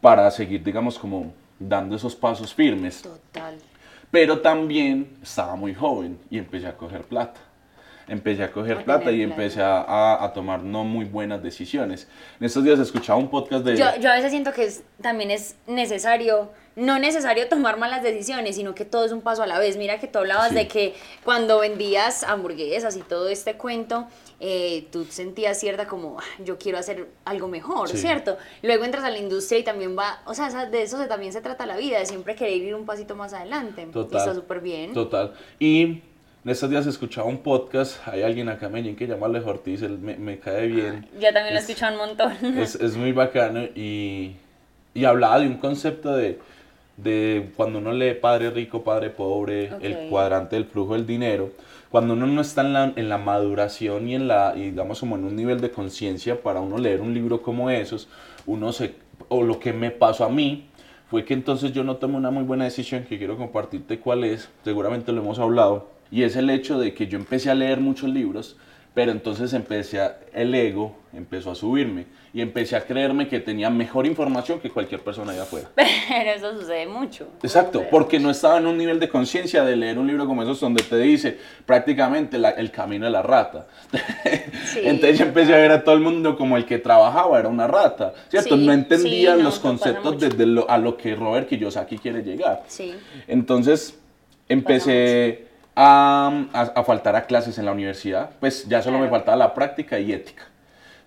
[0.00, 3.02] para seguir, digamos, como dando esos pasos firmes.
[3.02, 3.58] Total.
[4.10, 7.38] Pero también estaba muy joven y empecé a coger plata.
[8.08, 12.08] Empecé a coger plata y empecé a, a, tomar no muy buenas decisiones.
[12.40, 13.76] En estos días escuchaba un podcast de...
[13.76, 18.74] Yo, yo a veces siento que también es necesario no necesario tomar malas decisiones, sino
[18.74, 19.76] que todo es un paso a la vez.
[19.76, 24.06] Mira que tú hablabas de que cuando vendías hamburguesas y todo este cuento,
[24.38, 28.36] eh, tú sentías cierta como, ah, yo quiero hacer algo mejor, ¿cierto?
[28.62, 31.66] Luego entras a la industria y también va, o sea, de eso también se trata
[31.66, 33.86] la vida, de siempre querer ir un pasito más adelante.
[33.92, 34.14] Total.
[34.14, 34.92] Y está súper bien.
[34.92, 35.34] Total.
[35.58, 36.02] Y en
[36.44, 39.98] estos días escuchaba un podcast, hay alguien acá en Medellín que llama Ale Ortiz, él
[39.98, 41.08] me, me, cae bien.
[41.18, 42.58] Ya también lo he escuchado un montón.
[42.58, 44.36] Es, es muy bacano y,
[44.94, 46.38] y hablaba de un concepto de
[46.98, 51.52] de cuando uno lee Padre Rico, Padre Pobre, el cuadrante del flujo del dinero,
[51.90, 55.24] cuando uno no está en la, en la maduración y en la, digamos, como en
[55.24, 58.08] un nivel de conciencia para uno leer un libro como esos,
[58.46, 58.96] uno se,
[59.28, 60.66] o lo que me pasó a mí,
[61.08, 64.50] fue que entonces yo no tomé una muy buena decisión que quiero compartirte cuál es,
[64.64, 68.10] seguramente lo hemos hablado, y es el hecho de que yo empecé a leer muchos
[68.10, 68.56] libros,
[68.98, 73.70] pero entonces empecé a, el ego empezó a subirme y empecé a creerme que tenía
[73.70, 75.68] mejor información que cualquier persona allá afuera.
[75.76, 77.28] Pero eso sucede mucho.
[77.44, 80.58] Exacto, porque no estaba en un nivel de conciencia de leer un libro como esos
[80.58, 83.68] donde te dice prácticamente el camino de la rata.
[84.74, 87.68] Entonces yo empecé a ver a todo el mundo como el que trabajaba era una
[87.68, 88.56] rata, ¿cierto?
[88.56, 92.64] no entendía los conceptos desde lo, a lo que Robert Kiyosaki quiere llegar.
[93.28, 93.96] Entonces
[94.48, 95.47] empecé
[95.80, 99.98] a, a faltar a clases en la universidad, pues ya solo me faltaba la práctica
[99.98, 100.44] y ética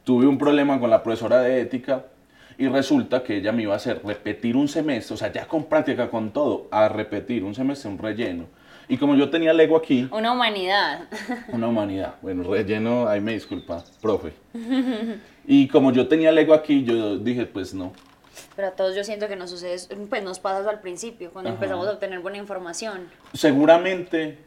[0.04, 2.06] tuve un problema con la profesora de ética
[2.58, 5.66] y resulta que ella me iba a hacer repetir un semestre, o sea, ya con
[5.66, 8.46] práctica, con todo, a repetir un semestre, un relleno.
[8.88, 10.08] Y como yo tenía lego aquí...
[10.12, 11.08] Una humanidad.
[11.54, 12.16] Una humanidad.
[12.22, 14.34] Bueno, relleno, ahí me disculpa, profe.
[15.44, 17.94] Y como yo tenía lego aquí, yo dije, pues no.
[18.56, 19.76] Pero a todos yo siento que nos sucede,
[20.08, 23.08] pues nos pasa al principio, cuando empezamos a obtener buena información.
[23.34, 24.38] Seguramente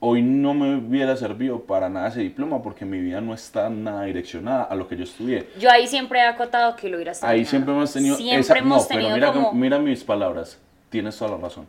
[0.00, 4.04] hoy no me hubiera servido para nada ese diploma porque mi vida no está nada
[4.04, 5.48] direccionada a lo que yo estudié.
[5.58, 7.32] Yo ahí siempre he acotado que lo hubieras tenido.
[7.32, 8.16] Ahí siempre hemos tenido...
[8.16, 10.58] Siempre hemos tenido pero mira, mira mis palabras,
[10.90, 11.66] tienes toda la razón.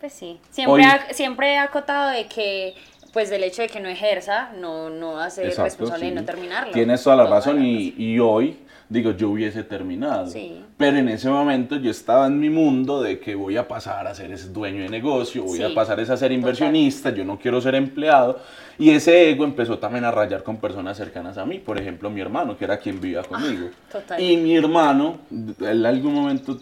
[0.00, 2.74] Pues sí, siempre, siempre he acotado de que
[3.12, 6.74] pues del hecho de que no ejerza, no, no hace responsable de no terminarlo.
[6.74, 10.30] Tienes toda la razón y, y hoy digo, yo hubiese terminado.
[10.76, 14.14] Pero en ese momento yo estaba en mi mundo de que voy a pasar a
[14.14, 17.74] ser ese dueño de negocio, voy a pasar a ser inversionista, yo no quiero ser
[17.74, 18.38] empleado.
[18.78, 22.20] Y ese ego empezó también a rayar con personas cercanas a mí, por ejemplo mi
[22.20, 23.70] hermano, que era quien vivía ah, conmigo.
[24.18, 26.56] y mi hermano, él en algún momento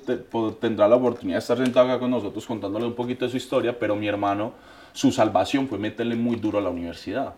[0.61, 3.77] tendrá la oportunidad de estar sentado acá con nosotros contándole un poquito de su historia,
[3.77, 4.53] pero mi hermano,
[4.93, 7.35] su salvación fue meterle muy duro a la universidad.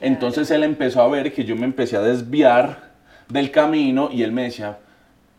[0.00, 2.93] Entonces él empezó a ver que yo me empecé a desviar
[3.28, 4.78] del camino y él me decía,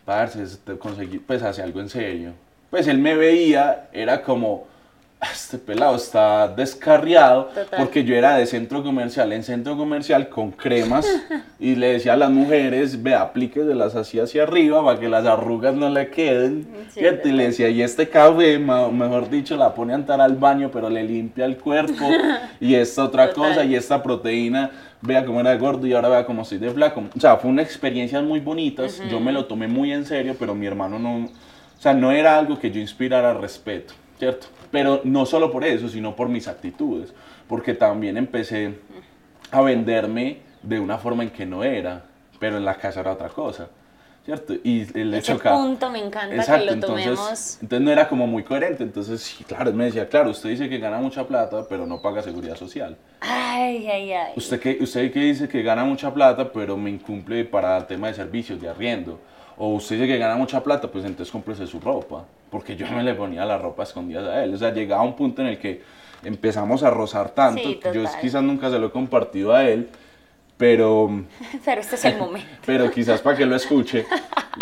[0.06, 0.40] parce,
[0.80, 2.32] conseguí, pues hace algo en serio.
[2.70, 4.68] Pues él me veía, era como,
[5.20, 10.52] ah, este pelado está descarriado, porque yo era de centro comercial en centro comercial con
[10.52, 11.06] cremas
[11.60, 13.18] y le decía a las mujeres, ve,
[13.74, 16.68] las así hacia arriba para que las arrugas no le queden.
[16.96, 20.90] y le decía, y este café, mejor dicho, la pone a entrar al baño, pero
[20.90, 22.06] le limpia el cuerpo,
[22.60, 26.46] y esta otra cosa, y esta proteína vea cómo era gordo y ahora vea cómo
[26.46, 27.04] soy de flaco.
[27.16, 30.56] O sea, fue una experiencia muy bonitas, yo me lo tomé muy en serio, pero
[30.56, 34.48] mi hermano no, o sea, no era algo que yo inspirara respeto, ¿cierto?
[34.72, 37.14] Pero no solo por eso, sino por mis actitudes,
[37.48, 38.76] porque también empecé
[39.52, 42.06] a venderme de una forma en que no era,
[42.40, 43.70] pero en la casa era otra cosa.
[44.26, 44.56] ¿Cierto?
[44.64, 47.10] Y el Ese punto me encanta que lo tomemos.
[47.10, 50.50] Entonces, entonces no era como muy coherente, entonces sí, claro, él me decía, claro, usted
[50.50, 52.98] dice que gana mucha plata, pero no paga seguridad social.
[53.22, 54.34] Ay, ay, ay.
[54.36, 58.08] Usted que, usted que dice que gana mucha plata, pero me incumple para el tema
[58.08, 59.20] de servicios, de arriendo.
[59.58, 63.04] O usted dice que gana mucha plata, pues entonces cómprese su ropa, porque yo me
[63.04, 64.54] le ponía la ropa escondida a él.
[64.56, 65.82] O sea, llegaba un punto en el que
[66.24, 67.62] empezamos a rozar tanto,
[67.94, 69.88] yo quizás nunca se lo he compartido a él,
[70.58, 71.24] pero...
[71.64, 72.48] Pero este es el momento.
[72.66, 74.06] pero quizás para que lo escuche,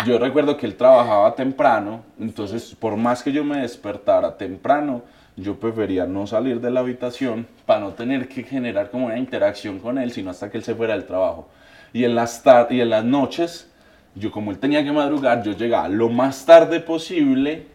[0.05, 5.03] yo recuerdo que él trabajaba temprano, entonces por más que yo me despertara temprano,
[5.35, 9.79] yo prefería no salir de la habitación para no tener que generar como una interacción
[9.79, 11.49] con él, sino hasta que él se fuera del trabajo.
[11.91, 13.67] Y en las, y en las noches
[14.15, 17.65] yo como él tenía que madrugar, yo llegaba lo más tarde posible,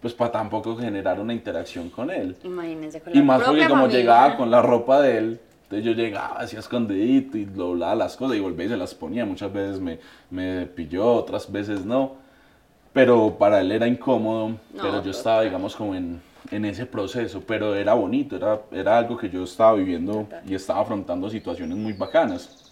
[0.00, 2.36] pues para tampoco generar una interacción con él.
[2.42, 6.38] Imagínense con Y más porque como llegaba con la ropa de él, entonces yo llegaba
[6.38, 9.26] así escondidito y doblaba las cosas y volvía y se las ponía.
[9.26, 9.98] Muchas veces me,
[10.30, 12.16] me pilló, otras veces no.
[12.94, 17.42] Pero para él era incómodo, pero yo estaba, digamos, como en, en, ese proceso.
[17.46, 21.92] Pero era bonito, era, era algo que yo estaba viviendo y estaba afrontando situaciones muy
[21.92, 22.64] bacanas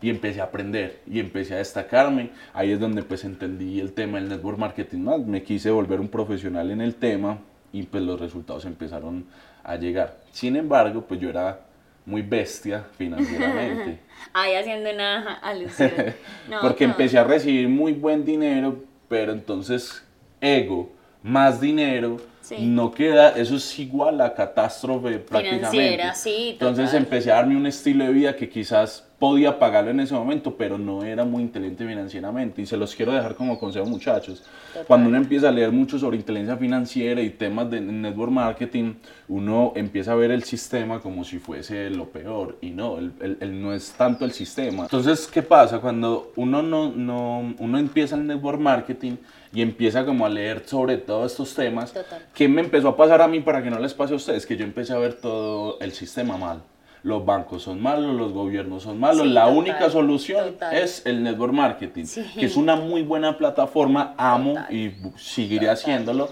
[0.00, 2.30] y empecé a aprender y empecé a destacarme.
[2.54, 6.08] Ahí es donde pues entendí el tema del network marketing más, me quise volver un
[6.08, 7.36] profesional en el tema
[7.74, 9.26] y pues los resultados empezaron
[9.62, 10.16] a llegar.
[10.32, 11.60] Sin embargo, pues yo era
[12.06, 13.98] muy bestia financieramente.
[14.32, 15.92] Ahí haciendo una alusión.
[16.60, 20.04] Porque empecé a recibir muy buen dinero, pero entonces
[20.40, 20.90] ego,
[21.22, 22.18] más dinero,
[22.58, 26.02] no queda, eso es igual a catástrofe prácticamente.
[26.14, 30.14] Sí, entonces empecé a darme un estilo de vida que quizás podía pagarlo en ese
[30.14, 32.62] momento, pero no era muy inteligente financieramente.
[32.62, 34.42] Y se los quiero dejar como consejo, muchachos.
[34.86, 38.94] Cuando uno empieza a leer mucho sobre inteligencia financiera y temas de network marketing,
[39.28, 42.58] uno empieza a ver el sistema como si fuese lo peor.
[42.60, 44.84] Y no, el, el, no es tanto el sistema.
[44.84, 45.78] Entonces, ¿qué pasa?
[45.78, 49.16] Cuando uno, no, no, uno empieza el network marketing
[49.52, 51.94] y empieza como a leer sobre todos estos temas,
[52.34, 54.44] ¿qué me empezó a pasar a mí para que no les pase a ustedes?
[54.44, 56.62] Que yo empecé a ver todo el sistema mal
[57.04, 59.26] los bancos son malos, los gobiernos son malos.
[59.26, 64.90] la única solución es el network marketing, que es una muy buena plataforma, amo y
[65.16, 66.30] seguiré haciéndolo.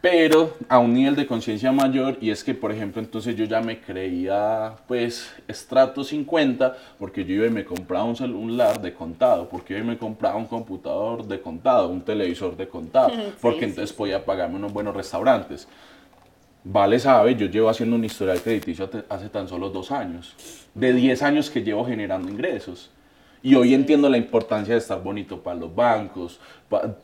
[0.00, 3.60] Pero a un nivel de conciencia mayor, y es que, por ejemplo, entonces yo ya
[3.60, 9.48] me creía, pues, estrato 50, porque yo iba y me compraba un celular de contado,
[9.48, 13.64] porque yo iba y me compraba un computador de contado, un televisor de contado, porque
[13.64, 15.66] entonces podía pagarme unos buenos restaurantes.
[16.64, 20.34] Vale sabe, yo llevo haciendo un historial crediticio hace tan solo dos años,
[20.74, 22.90] de 10 años que llevo generando ingresos.
[23.40, 26.40] Y hoy entiendo la importancia de estar bonito para los bancos,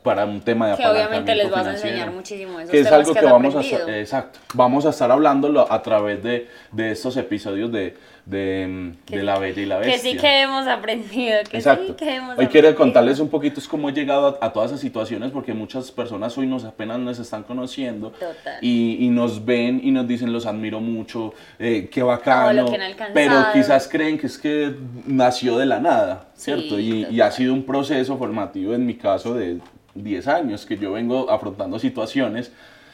[0.03, 3.25] para un tema de que obviamente les vas a enseñar muchísimo que es algo que,
[3.25, 8.93] vamos a exacto vamos a estar hablándolo a través de, de estos episodios de, de,
[9.07, 11.87] de La Bella y la Bestia que sí que hemos aprendido que exacto.
[11.89, 14.81] sí que hemos hoy quiero contarles un poquito es cómo he llegado a, todas esas
[14.81, 18.13] situaciones porque muchas personas hoy nos apenas nos están conociendo
[18.61, 22.65] y, y, nos ven y nos dicen los admiro mucho eh, qué bacano
[23.13, 27.53] pero quizás creen que es que nació de la nada cierto y, y ha sido
[27.53, 29.59] un proceso formativo en mi caso de
[29.93, 32.51] 10 años que yo vengo afrontando situaciones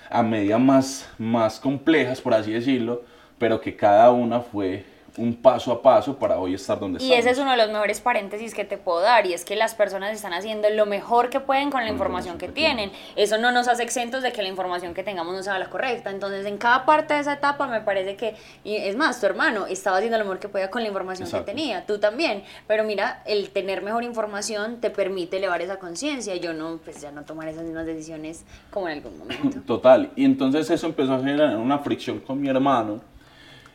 [0.09, 3.03] a medida más, más complejas, por así decirlo,
[3.37, 4.85] pero que cada una fue
[5.17, 7.15] un paso a paso para hoy estar donde estamos.
[7.15, 9.55] Y ese es uno de los mejores paréntesis que te puedo dar, y es que
[9.55, 12.91] las personas están haciendo lo mejor que pueden con la información que, tienen.
[13.15, 16.09] Eso no nos hace exentos de que la información que tengamos no sea la correcta.
[16.09, 19.67] Entonces, en cada parte de esa etapa me parece que, y es más, tu hermano
[19.67, 22.43] estaba haciendo lo mejor que podía con la información que tenía, tú también.
[22.67, 26.35] Pero mira, el tener mejor información te permite elevar esa conciencia.
[26.35, 29.59] Yo no, pues ya no tomar esas mismas decisiones como en algún momento.
[29.65, 30.11] Total.
[30.15, 33.01] Y entonces eso empezó a generar una fricción con mi hermano.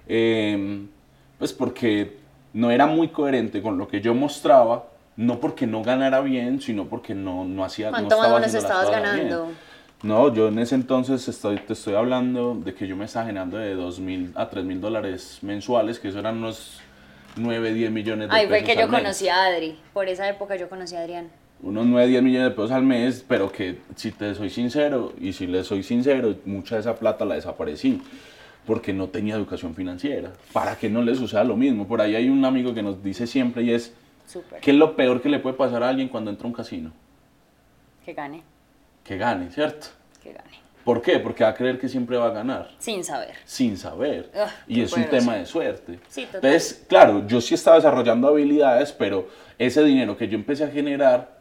[0.09, 0.87] Eh,
[1.39, 2.17] pues porque
[2.53, 6.87] no era muy coherente con lo que yo mostraba, no porque no ganara bien, sino
[6.87, 7.91] porque no, no hacía...
[7.91, 9.49] ¿Cuánto no más estabas ganando?
[10.03, 13.57] No, yo en ese entonces estoy, te estoy hablando de que yo me estaba ganando
[13.57, 16.81] de 2 mil a 3 mil dólares mensuales, que eso eran unos
[17.37, 18.41] 9, 10 millones de pesos.
[18.41, 21.31] Ahí fue que yo conocí a Adri, por esa época yo conocí a Adrián.
[21.63, 25.33] Unos 9, 10 millones de pesos al mes, pero que si te soy sincero, y
[25.33, 28.03] si le soy sincero, mucha de esa plata la desaparecí
[28.67, 30.33] porque no tenía educación financiera.
[30.53, 31.87] Para que no le suceda lo mismo.
[31.87, 33.95] Por ahí hay un amigo que nos dice siempre y es,
[34.61, 36.93] ¿qué es lo peor que le puede pasar a alguien cuando entra a un casino?
[38.05, 38.43] Que gane.
[39.05, 39.87] Que gane, ¿cierto?
[40.23, 40.67] Que gane.
[40.85, 41.19] ¿Por qué?
[41.19, 42.71] Porque va a creer que siempre va a ganar.
[42.79, 43.35] Sin saber.
[43.45, 44.31] Sin saber.
[44.69, 45.99] y es un tema de suerte.
[46.17, 51.39] Entonces, claro, yo sí estaba desarrollando habilidades, pero ese dinero que yo empecé a generar,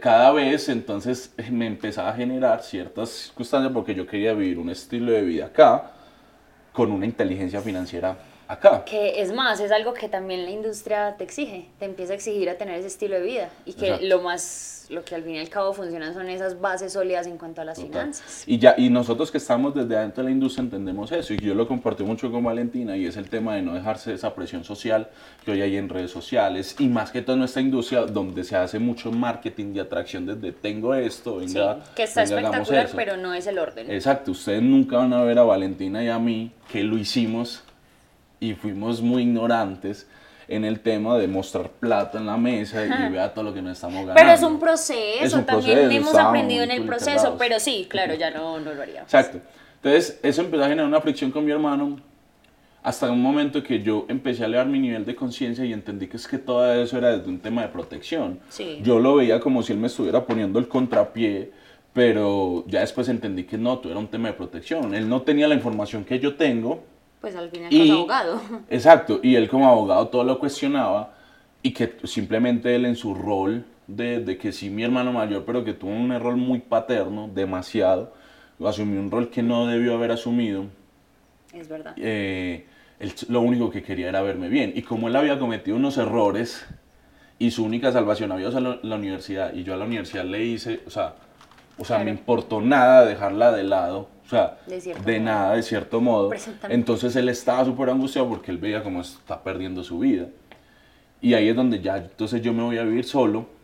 [0.00, 5.12] cada vez entonces me empezaba a generar ciertas circunstancias porque yo quería vivir un estilo
[5.12, 5.92] de vida acá
[6.78, 8.16] con una inteligencia financiera
[8.48, 8.84] acá.
[8.84, 12.48] Que es más, es algo que también la industria te exige, te empieza a exigir
[12.48, 15.38] a tener ese estilo de vida y que lo más, lo que al fin y
[15.38, 18.44] al cabo funciona son esas bases sólidas en cuanto a las finanzas.
[18.46, 21.54] Y ya, y nosotros que estamos desde adentro de la industria entendemos eso y yo
[21.54, 25.08] lo compartí mucho con Valentina y es el tema de no dejarse esa presión social
[25.44, 28.56] que hoy hay en redes sociales y más que todo en nuestra industria donde se
[28.56, 33.46] hace mucho marketing y atracción desde tengo esto, venga, que está espectacular, pero no es
[33.46, 33.90] el orden.
[33.90, 37.62] Exacto, ustedes nunca van a ver a Valentina y a mí que lo hicimos
[38.40, 40.06] y fuimos muy ignorantes
[40.48, 43.72] en el tema de mostrar plata en la mesa y vea todo lo que nos
[43.72, 44.14] estamos ganando.
[44.14, 48.58] Pero es un proceso, también hemos aprendido en el proceso, pero sí, claro, ya no,
[48.58, 49.02] no lo haría.
[49.02, 49.40] Exacto.
[49.76, 52.00] Entonces, eso empezó a generar una fricción con mi hermano
[52.82, 56.16] hasta un momento que yo empecé a elevar mi nivel de conciencia y entendí que
[56.16, 58.40] es que todo eso era desde un tema de protección.
[58.82, 61.52] Yo lo veía como si él me estuviera poniendo el contrapié,
[61.92, 64.94] pero ya después entendí que no, todo era un tema de protección.
[64.94, 66.82] Él no tenía la información que yo tengo.
[67.20, 68.40] Pues al final es abogado.
[68.70, 71.14] Exacto, y él como abogado todo lo cuestionaba
[71.62, 75.64] y que simplemente él en su rol de, de que sí mi hermano mayor, pero
[75.64, 78.12] que tuvo un error muy paterno, demasiado,
[78.64, 80.66] asumió un rol que no debió haber asumido
[81.52, 81.94] es verdad.
[81.96, 82.66] Eh,
[83.28, 84.72] lo único que quería era verme bien.
[84.74, 86.66] Y como él había cometido unos errores
[87.38, 90.44] y su única salvación había sido la, la universidad, y yo a la universidad le
[90.44, 91.14] hice, o sea,
[91.78, 96.30] o sea, me importó nada dejarla de lado, o sea, de, nada, de cierto modo.
[96.68, 100.26] Entonces él estaba súper angustiado porque él veía cómo está perdiendo su vida.
[101.20, 103.57] Y ahí es donde ya, entonces yo me voy a vivir solo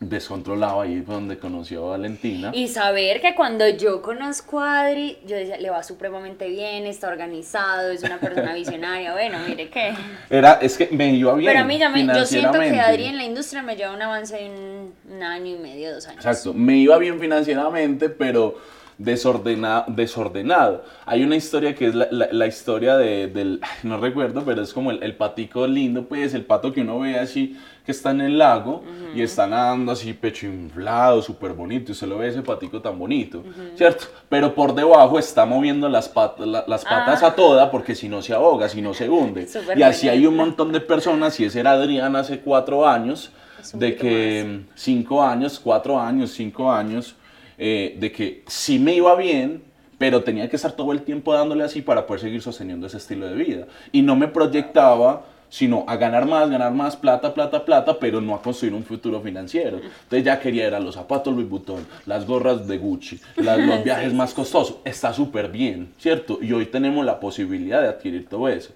[0.00, 2.52] descontrolado ahí fue donde conoció a Valentina.
[2.54, 7.08] Y saber que cuando yo conozco a Adri, yo decía, le va supremamente bien, está
[7.08, 9.94] organizado, es una persona visionaria, bueno, mire qué.
[10.30, 11.50] Era, es que me iba bien.
[11.50, 14.02] Pero a mí ya me, yo siento que Adri en la industria me lleva un
[14.02, 16.24] avance de un, un año y medio, dos años.
[16.24, 18.56] Exacto, me iba bien financieramente, pero
[18.98, 20.84] desordenado, desordenado.
[21.06, 24.90] Hay una historia que es la, la, historia de, del, no recuerdo, pero es como
[24.90, 27.56] el, el, patico lindo, pues el pato que uno ve así,
[27.88, 28.82] que está en el lago
[29.14, 32.98] y está nadando así pecho inflado, súper bonito, y usted lo ve ese patico tan
[32.98, 33.42] bonito,
[33.76, 34.04] ¿cierto?
[34.28, 37.34] Pero por debajo está moviendo las, patas las patas a ah.
[37.34, 39.48] toda porque si no se ahoga, si no se hunde.
[39.74, 43.32] y así hay un montón de personas, y ese era Adrián hace cuatro años,
[43.72, 47.16] de que cinco años, cuatro años, cinco años,
[47.56, 49.62] eh, de que sí me iba bien,
[49.96, 53.26] pero tenía que estar todo el tiempo dándole así para poder seguir sosteniendo ese estilo
[53.26, 53.66] de vida.
[53.92, 58.34] Y no me proyectaba sino a ganar más, ganar más, plata, plata, plata, pero no
[58.34, 59.78] a construir un futuro financiero.
[59.78, 64.34] Entonces ya quería era los zapatos Louis Vuitton, las gorras de Gucci, los viajes más
[64.34, 64.78] costosos.
[64.84, 66.38] Está súper bien, ¿cierto?
[66.40, 68.72] Y hoy tenemos la posibilidad de adquirir todo eso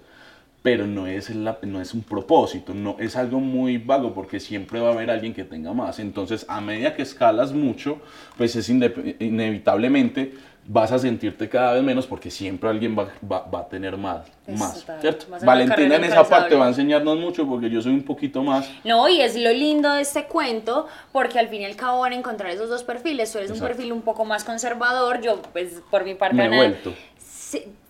[0.63, 4.89] pero no es, no es un propósito, no es algo muy vago porque siempre va
[4.89, 5.99] a haber alguien que tenga más.
[5.99, 7.99] Entonces, a medida que escalas mucho,
[8.37, 10.33] pues es inevitablemente
[10.65, 14.85] vas a sentirte cada vez menos porque siempre alguien va, va, a tener más, más
[15.01, 15.25] ¿cierto?
[15.43, 18.69] Valentina en esa parte va a enseñarnos mucho porque yo soy un poquito más...
[18.83, 22.13] No, y es lo lindo de este cuento porque al fin y al cabo van
[22.13, 23.31] a encontrar esos dos perfiles.
[23.31, 26.35] Tú eres un perfil un poco más conservador, yo pues por mi parte...
[26.35, 26.93] Me he vuelto.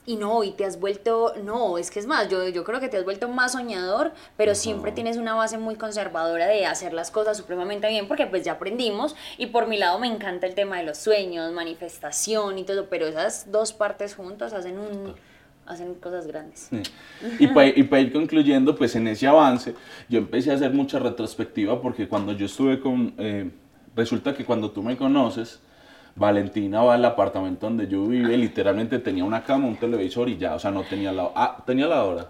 [0.05, 2.89] Y no, y te has vuelto, no, es que es más, yo, yo creo que
[2.89, 7.09] te has vuelto más soñador, pero siempre tienes una base muy conservadora de hacer las
[7.09, 10.77] cosas supremamente bien, porque pues ya aprendimos, y por mi lado me encanta el tema
[10.77, 15.15] de los sueños, manifestación y todo, pero esas dos partes juntas hacen un
[15.65, 16.69] hacen cosas grandes.
[17.39, 19.73] Y, para, y para ir concluyendo, pues en ese avance,
[20.09, 23.49] yo empecé a hacer mucha retrospectiva porque cuando yo estuve con, eh,
[23.95, 25.61] resulta que cuando tú me conoces,
[26.15, 30.55] Valentina va al apartamento donde yo vivía, literalmente tenía una cama, un televisor y ya,
[30.55, 31.31] o sea, no tenía la...
[31.35, 32.27] Ah, tenía la hora.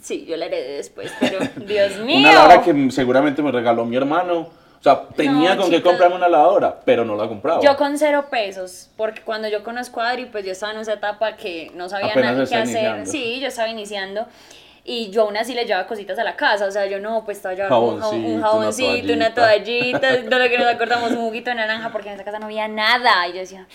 [0.00, 2.18] Sí, yo la heredé después, pero Dios mío.
[2.18, 4.48] Una lavadora que seguramente me regaló mi hermano.
[4.78, 7.60] O sea, tenía con qué comprarme una lavadora, pero no la compraba.
[7.60, 10.92] Yo con cero pesos, porque cuando yo conozco a Adri, pues yo estaba en esa
[10.92, 13.06] etapa que no sabía nada qué hacer.
[13.06, 14.26] Sí, yo estaba iniciando.
[14.90, 17.36] Y yo aún así le llevaba cositas a la casa, o sea, yo no, pues
[17.36, 21.92] estaba llevando un, jaboncito, una toallita, de lo que nos acordamos, un juguito de naranja,
[21.92, 23.28] porque en esa casa no había nada.
[23.28, 23.66] Y yo decía,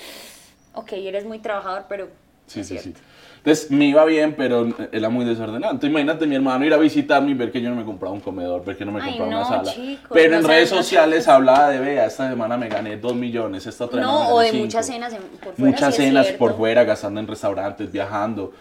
[0.74, 2.09] ok, eres muy trabajador, pero
[2.47, 2.95] sí, sí, sí.
[3.38, 5.74] Entonces me iba bien, pero era muy desordenado.
[5.74, 8.22] Entonces imagínate mi hermano ir a visitarme y ver que yo no me compraba un
[8.22, 9.72] comedor, ver que no me compraba una sala.
[10.11, 14.01] pero en redes sociales hablaba de, vea, esta semana me gané dos millones, esta otra
[14.01, 15.72] No, o de muchas cenas por fuera.
[15.72, 18.51] Muchas cenas por fuera, gastando en restaurantes, viajando.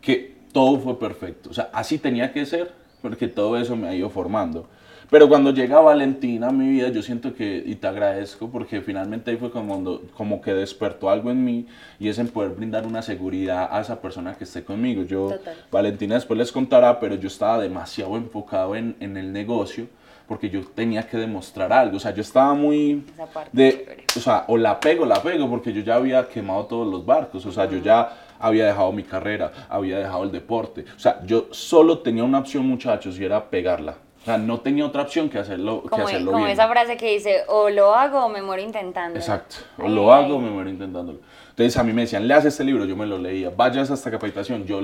[0.00, 1.50] Que todo fue perfecto.
[1.50, 4.68] O sea, así tenía que ser, porque todo eso me ha ido formando.
[5.10, 9.30] Pero cuando llega Valentina a mi vida, yo siento que, y te agradezco, porque finalmente
[9.30, 11.66] ahí fue como, como que despertó algo en mí,
[11.98, 15.02] y es en poder brindar una seguridad a esa persona que esté conmigo.
[15.02, 15.28] Yo,
[15.70, 19.86] Valentina después les contará, pero yo estaba demasiado enfocado en, en el negocio,
[20.26, 21.98] porque yo tenía que demostrar algo.
[21.98, 23.04] O sea, yo estaba muy
[23.52, 27.04] de, o sea, o la pego, la pego, porque yo ya había quemado todos los
[27.04, 27.44] barcos.
[27.44, 30.84] O sea, yo ya había dejado mi carrera, había dejado el deporte.
[30.96, 33.96] O sea, yo solo tenía una opción, muchachos, y era pegarla.
[34.22, 37.12] O sea, no tenía otra opción que hacerlo, como, que hacerlo como esa frase que
[37.12, 39.18] dice, o lo hago o me muero intentando.
[39.18, 41.18] Exacto, o lo hago o me muero intentándolo.
[41.50, 44.64] Entonces a mí me decían, leas este libro, yo me lo leía, vayas hasta capacitación,
[44.64, 44.80] yo,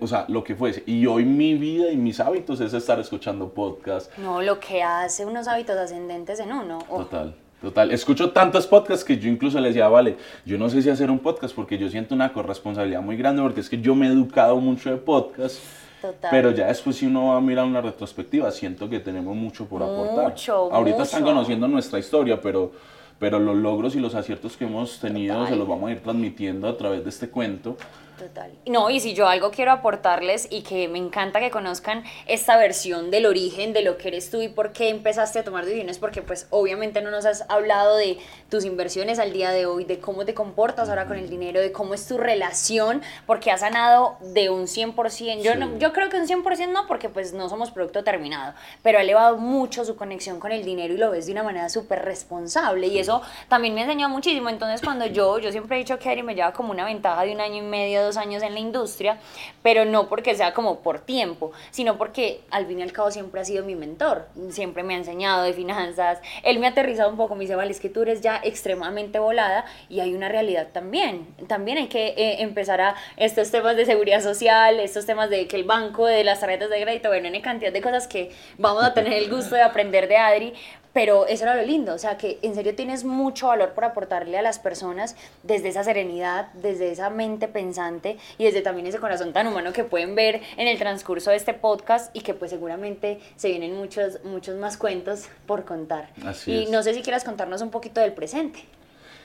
[0.00, 0.84] o sea, lo que fuese.
[0.86, 4.16] Y hoy mi vida y mis hábitos es estar escuchando podcasts.
[4.18, 6.78] No, lo que hace unos hábitos ascendentes en uno.
[6.88, 7.34] Total.
[7.60, 11.10] Total, escucho tantos podcasts que yo incluso le decía, vale, yo no sé si hacer
[11.10, 14.10] un podcast porque yo siento una corresponsabilidad muy grande porque es que yo me he
[14.10, 15.58] educado mucho de podcast.
[16.02, 16.30] Total.
[16.30, 19.82] Pero ya después si uno va a mirar una retrospectiva, siento que tenemos mucho por
[19.82, 20.30] aportar.
[20.30, 22.72] Mucho, Ahorita están conociendo nuestra historia, pero,
[23.18, 26.68] pero los logros y los aciertos que hemos tenido se los vamos a ir transmitiendo
[26.68, 27.78] a través de este cuento
[28.18, 28.50] Total.
[28.66, 33.10] No, y si yo algo quiero aportarles y que me encanta que conozcan esta versión
[33.10, 36.22] del origen de lo que eres tú y por qué empezaste a tomar decisiones, porque
[36.22, 40.24] pues obviamente no nos has hablado de tus inversiones al día de hoy, de cómo
[40.24, 44.48] te comportas ahora con el dinero, de cómo es tu relación, porque has sanado de
[44.48, 45.42] un 100%.
[45.42, 48.98] Yo, no, yo creo que un 100% no, porque pues no somos producto terminado, pero
[48.98, 52.04] ha elevado mucho su conexión con el dinero y lo ves de una manera súper
[52.04, 54.48] responsable y eso también me enseñó muchísimo.
[54.48, 57.32] Entonces cuando yo, yo siempre he dicho que Ari me lleva como una ventaja de
[57.32, 59.18] un año y medio, dos años en la industria,
[59.62, 63.40] pero no porque sea como por tiempo, sino porque al fin y al cabo siempre
[63.40, 67.16] ha sido mi mentor, siempre me ha enseñado de finanzas, él me ha aterrizado un
[67.16, 70.68] poco, me dice, vale, es que tú eres ya extremadamente volada y hay una realidad
[70.72, 75.46] también, también hay que eh, empezar a estos temas de seguridad social, estos temas de
[75.46, 78.84] que el banco, de las tarjetas de crédito, bueno, hay cantidad de cosas que vamos
[78.84, 80.54] a tener el gusto de aprender de Adri,
[80.96, 84.38] pero eso era lo lindo, o sea, que en serio tienes mucho valor por aportarle
[84.38, 89.34] a las personas desde esa serenidad, desde esa mente pensante y desde también ese corazón
[89.34, 93.20] tan humano que pueden ver en el transcurso de este podcast y que pues seguramente
[93.36, 96.08] se vienen muchos, muchos más cuentos por contar.
[96.24, 98.60] Así y no sé si quieras contarnos un poquito del presente.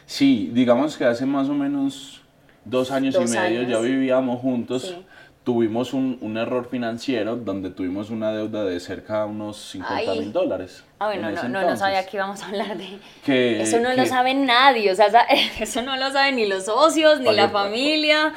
[0.05, 2.22] Sí, digamos que hace más o menos
[2.65, 4.93] dos años y medio ya vivíamos juntos
[5.43, 10.31] tuvimos un, un, error financiero donde tuvimos una deuda de cerca de unos 50 mil
[10.31, 10.83] dólares.
[10.99, 12.99] Ah, bueno, no, no, no, sabía que íbamos a hablar de...
[13.25, 15.07] Que, eso no lo sabe nadie, o sea,
[15.59, 18.33] eso no lo saben ni los socios, ni la familia.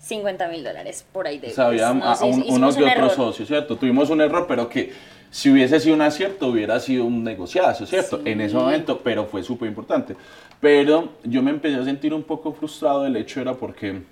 [0.00, 1.50] 50 mil dólares por ahí de...
[1.50, 3.76] Sabíamos un, unos de otros socios, ¿cierto?
[3.76, 4.92] Tuvimos un error, pero que
[5.30, 8.20] si hubiese sido un acierto hubiera sido un negociazo, ¿cierto?
[8.24, 10.14] En ese momento, pero fue súper importante.
[10.60, 14.02] Pero yo me empecé a sentir un poco frustrado, el hecho era porque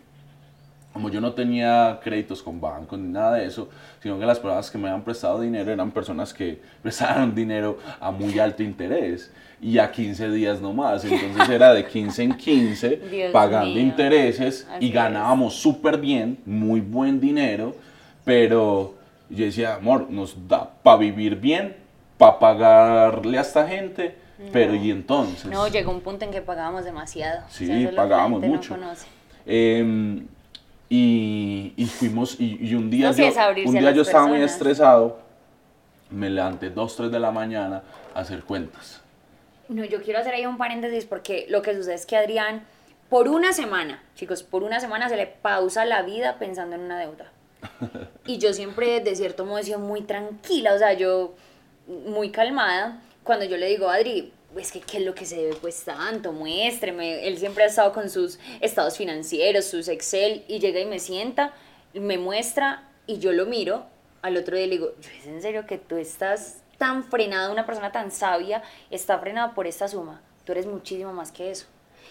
[0.94, 3.68] como yo no tenía créditos con bancos ni nada de eso,
[4.00, 8.12] sino que las personas que me habían prestado dinero eran personas que prestaron dinero a
[8.12, 11.04] muy alto interés y a 15 días nomás.
[11.04, 17.74] Entonces era de 15 en 15 pagando intereses y ganábamos súper bien, muy buen dinero,
[18.24, 18.94] pero
[19.28, 21.74] yo decía, amor, nos da para vivir bien,
[22.16, 24.14] para pagarle a esta gente,
[24.52, 25.50] pero ¿y entonces?
[25.50, 27.42] No, llegó un punto en que pagábamos demasiado.
[27.48, 28.76] Sí, pagábamos mucho.
[29.46, 30.26] Em,
[30.96, 33.26] y, fuimos, y, un día yo,
[33.66, 35.18] un día yo estaba muy estresado,
[36.10, 37.82] me levanté 2, 3 de la mañana
[38.14, 39.00] a hacer cuentas.
[39.68, 42.64] No, yo quiero hacer ahí un paréntesis porque lo que sucede es que Adrián,
[43.08, 46.98] por una semana, chicos, por una semana se le pausa la vida pensando en una
[46.98, 47.30] deuda.
[48.26, 51.34] Y yo siempre, de cierto modo, he sido muy tranquila, o sea, yo
[51.86, 53.02] muy calmada.
[53.22, 56.32] Cuando yo le digo, Adri, pues que qué es lo que se debe pues tanto,
[56.32, 57.26] muéstreme.
[57.26, 61.52] Él siempre ha estado con sus estados financieros, sus Excel, y llega y me sienta,
[61.92, 63.86] me muestra y yo lo miro.
[64.22, 67.92] Al otro día le digo, ¿es en serio que tú estás tan frenada, una persona
[67.92, 70.22] tan sabia, está frenada por esta suma?
[70.44, 71.66] Tú eres muchísimo más que eso.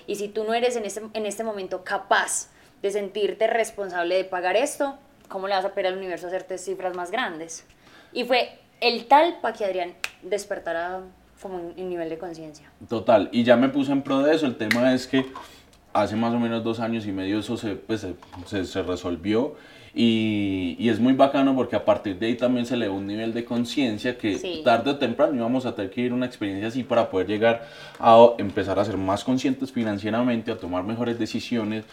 [0.05, 2.49] Y si tú no eres en este, en este momento capaz
[2.81, 4.97] de sentirte responsable de pagar esto,
[5.29, 7.65] ¿cómo le vas a pedir al universo a hacerte cifras más grandes?
[8.11, 11.01] Y fue el tal para que Adrián despertara
[11.43, 12.71] como un, nivel de conciencia.
[12.89, 15.25] Total, y ya me puse en pro de eso, el tema es que
[15.91, 18.07] hace más o menos dos años y medio eso se, pues,
[18.47, 19.55] se, se resolvió.
[19.95, 23.05] Y, y, es muy bacano porque a partir de ahí también se le da un
[23.05, 26.69] nivel de conciencia que tarde o temprano íbamos a tener que ir a una experiencia
[26.69, 27.67] así para poder llegar
[27.99, 31.85] a empezar a ser más conscientes financieramente, a tomar mejores decisiones,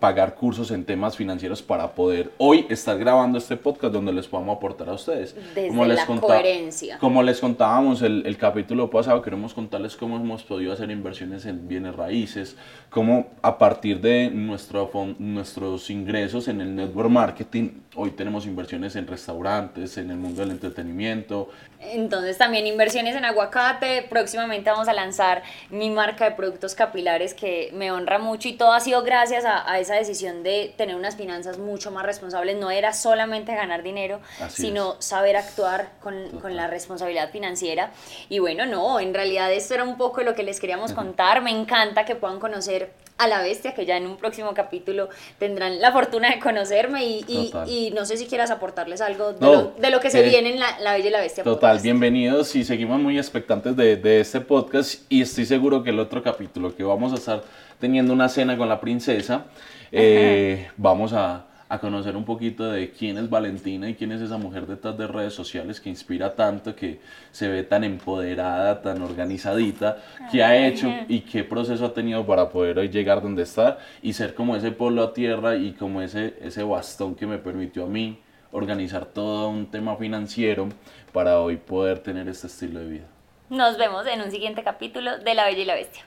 [0.00, 4.56] pagar cursos en temas financieros para poder hoy estar grabando este podcast donde les podamos
[4.56, 5.36] aportar a ustedes.
[5.54, 6.98] Desde como les la coherencia.
[6.98, 11.68] Como les contábamos el, el capítulo pasado, queremos contarles cómo hemos podido hacer inversiones en
[11.68, 12.56] bienes raíces,
[12.90, 19.06] cómo a partir de nuestro, nuestros ingresos en el network marketing, hoy tenemos inversiones en
[19.06, 21.50] restaurantes, en el mundo del entretenimiento.
[21.80, 27.70] Entonces también inversiones en aguacate, próximamente vamos a lanzar mi marca de productos capilares que
[27.74, 31.16] me honra mucho y todo ha sido gracias a, a esa decisión de tener unas
[31.16, 36.66] finanzas mucho más responsables, no era solamente ganar dinero, sino saber actuar con, con, la
[36.66, 37.92] responsabilidad financiera.
[38.28, 41.50] Y bueno, no, en realidad esto era un poco lo que les queríamos contar, me
[41.50, 45.92] encanta que puedan conocer a la bestia, que ya en un próximo capítulo tendrán la
[45.92, 50.00] fortuna de conocerme y, y, no sé si quieras aportarles algo de, lo, de lo,
[50.00, 51.44] que se eh, viene en la, la, Bella y la Bestia.
[51.44, 56.00] Total, bienvenidos y seguimos muy expectantes de, de este podcast y estoy seguro que el
[56.00, 57.42] otro capítulo que vamos a estar
[57.82, 59.46] teniendo una cena con la princesa,
[59.90, 64.36] eh, vamos a a conocer un poquito de quién es Valentina y quién es esa
[64.36, 69.96] mujer detrás de redes sociales que inspira tanto, que se ve tan empoderada, tan organizadita,
[70.30, 74.12] qué ha hecho y qué proceso ha tenido para poder hoy llegar donde está y
[74.12, 77.88] ser como ese pueblo a tierra y como ese, ese bastón que me permitió a
[77.88, 78.20] mí
[78.50, 80.68] organizar todo un tema financiero
[81.10, 83.06] para hoy poder tener este estilo de vida.
[83.48, 86.04] Nos vemos en un siguiente capítulo de La Bella y la Bestia.